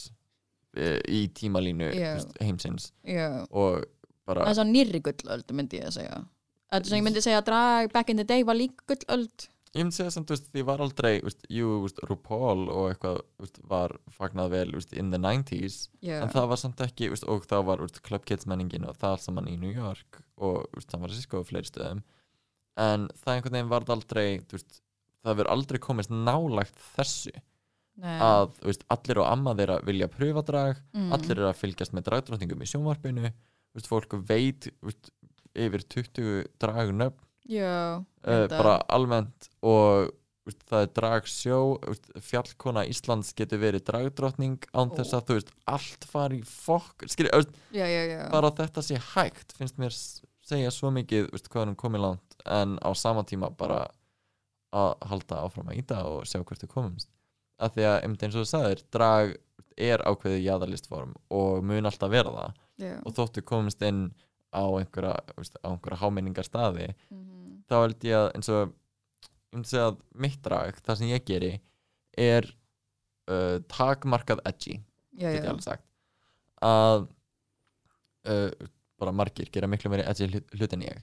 [0.77, 2.15] eh, í tímalínu Já.
[2.17, 2.91] úst, heimsins.
[3.05, 3.83] Já, og
[4.25, 8.17] bara það er svo nýrri gullöld myndi ég að segja myndi segja drag back in
[8.17, 11.69] the day var líka gullöld ég myndi segja samt, veist, því var aldrei veist, jú,
[11.83, 13.21] veist, RuPaul og eitthvað
[13.69, 17.85] var fagnað vel in the 90s já, en það var samt ekki, og það var
[18.05, 21.69] Club Kids menningin og það allt saman í New York og San Francisco og fleiri
[21.71, 22.03] stöðum
[22.77, 24.27] en það einhvern veginn varð aldrei
[25.23, 27.33] það verður aldrei komist nálægt þessu
[28.03, 28.17] Nei.
[28.25, 28.55] að
[28.89, 31.11] allir og amma þeirra vilja pröfa drag Mm.
[31.13, 33.31] allir eru að fylgjast með dragdrottningum í sjónvarpinu
[33.89, 34.69] fólk veit
[35.53, 40.11] yfir 20 dragnöfn já, uh, bara almennt og
[40.45, 45.51] veist, það er dragsjó veist, fjallkona Íslands getur verið dragdrottning án þess að þú veist
[45.67, 47.17] allt fari fokk þú
[48.31, 49.93] bara þetta sé hægt finnst mér
[50.43, 53.85] segja svo mikið veist, hvað erum komið langt en á sama tíma bara
[54.73, 57.09] að halda áfram að íta og sjá hvert við komumst.
[57.61, 59.35] Af því að einmitt eins og þú sagðir drag
[59.77, 62.55] er ákveðið jaðarlistform og mun alltaf vera það.
[62.81, 62.95] Já.
[63.05, 64.07] og þóttu komumst inn
[64.49, 67.32] á einhverja, þú á einhverja hámenningar staði Mhm.
[67.69, 68.73] Þá held ég að eins og ég
[69.53, 71.51] myndi segja að mitt drag, það sem ég geri
[72.23, 72.47] er
[73.29, 74.79] uh, takmarkað edgy,
[75.19, 75.77] já, já,
[76.63, 77.07] að
[78.29, 78.69] uh,
[79.01, 81.01] bara margir gera miklu meiri edgy hlut- hlut en ég.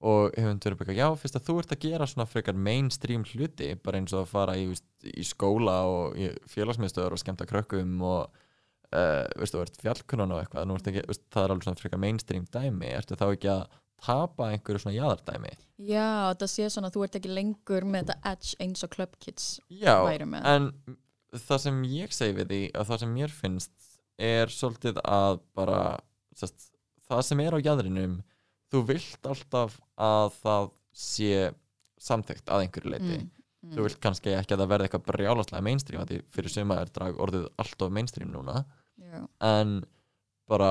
[0.00, 3.74] Og hefum verið bara, já, fyrst að þú ert að gera svona frekar mainstream hluti
[3.84, 7.98] bara eins og að fara í, veist, í skóla og í félagsmiðstöður og skemmta krökkum
[8.08, 8.22] og
[8.96, 12.46] uh, veist, þú ert fjallkunnan og eitthvað, ekki, veist, það er alveg svona frekar mainstream
[12.48, 13.66] dæmi, ertu þá ekki að
[14.04, 15.52] tapa einhverju svona jaðardæmi.
[15.90, 19.14] Já, þetta sé svona að þú ert ekki lengur með þetta edge eins og Club
[19.22, 19.94] Kids Já,
[20.40, 20.70] en
[21.36, 23.88] það sem ég segi við því að það sem mér finnst
[24.20, 25.80] er svolítið að bara
[26.36, 26.70] sest,
[27.08, 28.18] það sem er á jæðrinum
[28.70, 31.34] þú vilt alltaf að það sé
[32.00, 33.20] samþygt að einhverju leiti
[33.60, 36.92] Mm, þú vilt kannski ekki að það verði eitthvað brjálaslega mainstream því fyrir suma er
[36.96, 38.62] drag orðið alltaf mainstream núna.
[38.96, 39.74] Já, en
[40.48, 40.70] bara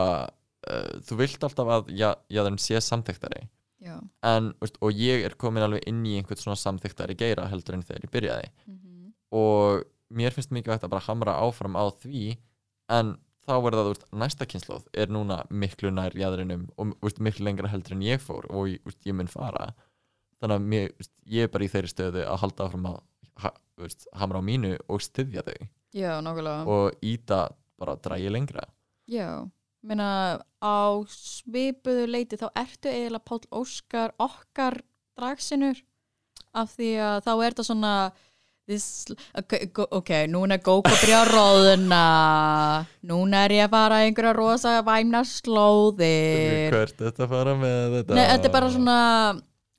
[0.67, 3.45] uh, þú vilt alltaf að já, jæðrin sé samþygtari
[3.79, 3.95] já,
[4.27, 7.85] en, veist, og ég er komin alveg inn í einhvern svona samþygtari geira heldur en
[7.87, 8.51] þegar ég byrjaði.
[8.67, 12.37] Mhm, og mér finnst mikið vægt að bara hamra áfram á því
[12.89, 13.17] en
[13.49, 17.69] þá verða það, úst, næsta kynnslóð er núna miklu nær jæðrinum og úst, miklu lengra
[17.71, 19.71] heldur en ég fór og ég mun fara.
[20.39, 20.91] Þannig að mér,
[21.27, 22.99] ég er bara í þeirri stöðu að halda áfram að
[23.43, 23.53] ha,
[24.21, 25.69] hamra á mínu og styðja þau.
[25.97, 26.11] Já,
[26.69, 27.47] og íta
[27.79, 28.67] bara að drægi lengra.
[29.09, 29.49] Já,
[29.87, 30.07] meina
[30.59, 30.77] á
[31.07, 34.81] svipuðu leiti þá ertu eiginlega Páll Óskar okkar
[35.19, 35.79] dragsinur
[36.57, 37.93] af því að þá er þetta svona
[38.69, 38.87] this,
[39.39, 42.01] ok, go- ok, núna er að byrja að róðuna
[43.09, 46.69] núna er ég að fara einhverja rosa væmna slóðir.
[46.75, 48.17] Hvert þetta fara með þetta?
[48.19, 48.97] Nei, þetta er bara svona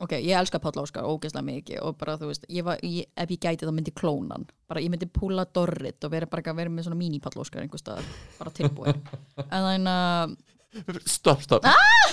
[0.05, 3.35] ok, ég elska Páll Óskar ógeðslega mikið og bara þú veist, ég var, ég, ef
[3.35, 6.53] ég gæti þá myndi ég klóna hann, bara ég myndi púla Dorrit og vera bara
[6.53, 9.03] að vera með svona mini Páll Óskar einhver staðar, bara tilbúin.
[9.51, 11.67] En þannig að stopp, stopp.
[11.67, 12.11] Ah!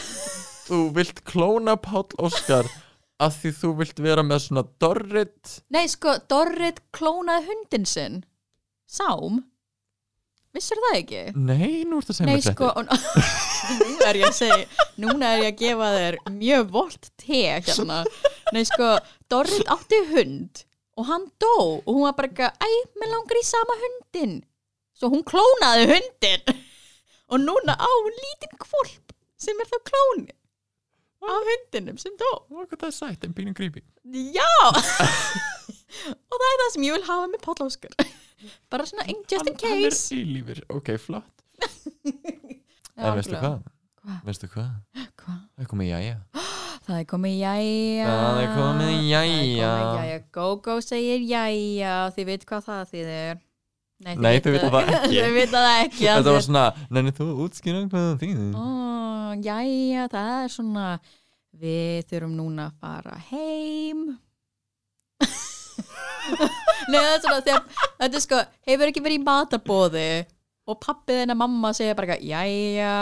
[0.67, 2.67] þú vilt klóna Páll Óskar
[3.23, 5.53] af því þú vilt vera með svona Dorrit?
[5.73, 8.19] Nei, sko, Dorrit klónaði hundin sinn.
[8.87, 9.45] Sám
[10.55, 11.21] Vissir það ekki?
[11.35, 12.53] Nei, nú ertu að segja mér þetta.
[12.55, 12.85] sko, og,
[13.91, 17.99] nú er ég að segja Núna er ég að gefa þér mjög volt te hérna.
[18.55, 18.93] Nei, sko,
[19.29, 20.63] Dorrit átti hund
[20.97, 24.39] og hann dó og hún var bara eitthvað, æ, mér langar í sama hundin
[24.97, 26.57] Svo hún klónaði hundin
[27.27, 30.33] og núna á lítinn kvolp sem er þá klóni
[31.27, 32.29] af hundinum sem dó.
[32.47, 33.81] Hvað það er sætt, en pínum creepy.
[34.31, 34.47] Já!
[36.31, 37.95] Og það er það sem ég vil hafa með Páll Óskar
[38.71, 40.15] Bara svona, just in Hann- Hann er case.
[40.15, 41.33] eilífur, ok, flott.
[42.97, 43.41] En veistu algjörlega.
[43.41, 44.21] hvað?
[44.25, 44.69] Veistu hvað?
[45.27, 46.15] Það er komið jæja.
[46.87, 48.05] Það er komið jæja.
[48.07, 50.19] Það er komið jæja.
[50.37, 51.95] Go-Go segir jæja.
[52.15, 53.41] Þið veit hvað það þýðir.
[54.05, 56.05] Nei, Nei, þau vita það ekki.
[56.07, 58.51] Þetta var svona, nenni þú útskýra hvað það þýðir?
[58.57, 58.65] Ó,
[59.45, 60.87] Jæja, það er svona
[61.57, 64.03] Við þurfum núna að fara heim
[66.87, 67.63] Nei, það er svona þegar,
[67.97, 70.09] Þetta er sko, hefur ekki verið í matabóði
[70.67, 72.93] og pappið en að mamma segja bara eitthvað, jæja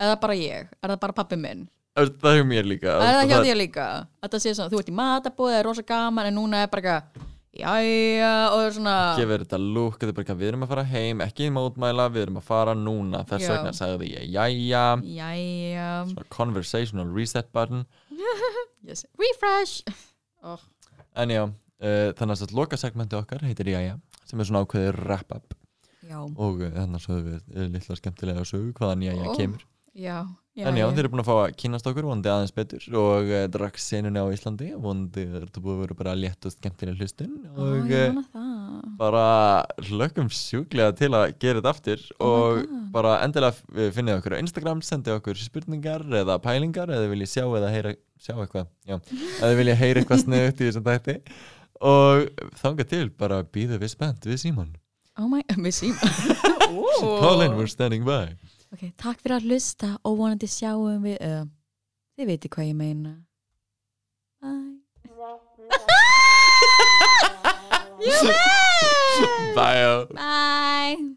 [0.00, 1.66] eða bara ég, er það bara pappi minn?
[1.98, 2.92] Það er mér líka?
[3.02, 3.86] Er það hjá þér líka?
[4.24, 6.94] Þetta sé svona, þú ert í matabóði, það er rosa gaman en núna er bara
[6.94, 7.26] eitthvað,
[7.60, 10.70] jæja og það er svona, Gefur þetta lúk, þetta er bara eitthvað, við erum að
[10.72, 13.24] fara heim Ekki í mótmæla, við erum að fara núna.
[13.28, 14.84] Þess vegna sagði ég jæja.
[15.18, 15.88] Jæja.
[16.14, 17.84] Svona conversational reset button.
[18.80, 19.04] Yes.
[19.20, 19.82] refresh.
[20.42, 20.56] Oh,
[21.14, 21.42] En já,
[21.80, 23.96] þannig að loka segmenti okkar heitir jæja
[24.28, 25.56] Sem er svona ákveðið wrap-up.
[26.10, 29.34] Og þannig að sögum við uh, litla skemmtilega sögu Hvaðan jæja Ó.
[29.38, 29.66] kemur.
[29.94, 30.16] já,
[30.58, 32.84] já En já, þeir eru búin að fá að kynast okkur vonandi aðeins betur.
[32.98, 36.54] Og uh, drakk senunni á Íslandi vonandi er þetta búið að vera bara létt og
[36.54, 37.32] skemmtilega hlustun.
[37.54, 38.88] Ó, og ég vona það.
[39.00, 39.24] bara
[39.88, 42.04] hlökkum sjúklega til að gera þetta aftur.
[42.26, 42.62] Og
[42.94, 47.70] bara endilega finnið okkur á Instagram, sendið okkur spurningar eða pælingar eða viljið sjá eða
[47.74, 48.98] heyra sjá eitthvað, já,
[49.40, 51.14] eða viljið heyra eitthvað sniðut í þessum þætti
[51.80, 52.28] og
[52.60, 54.74] þangað til bara býðu við spennt við Símon.
[55.18, 58.36] Oh my, við sým Call in, we're standing by.
[58.70, 61.42] Ok, takk fyrir að hlusta og vonandi sjáum við uh,
[62.20, 63.12] Þið veitir hvað ég meina.
[64.44, 64.76] Bye.
[69.56, 70.06] Bye.
[70.14, 71.16] Bye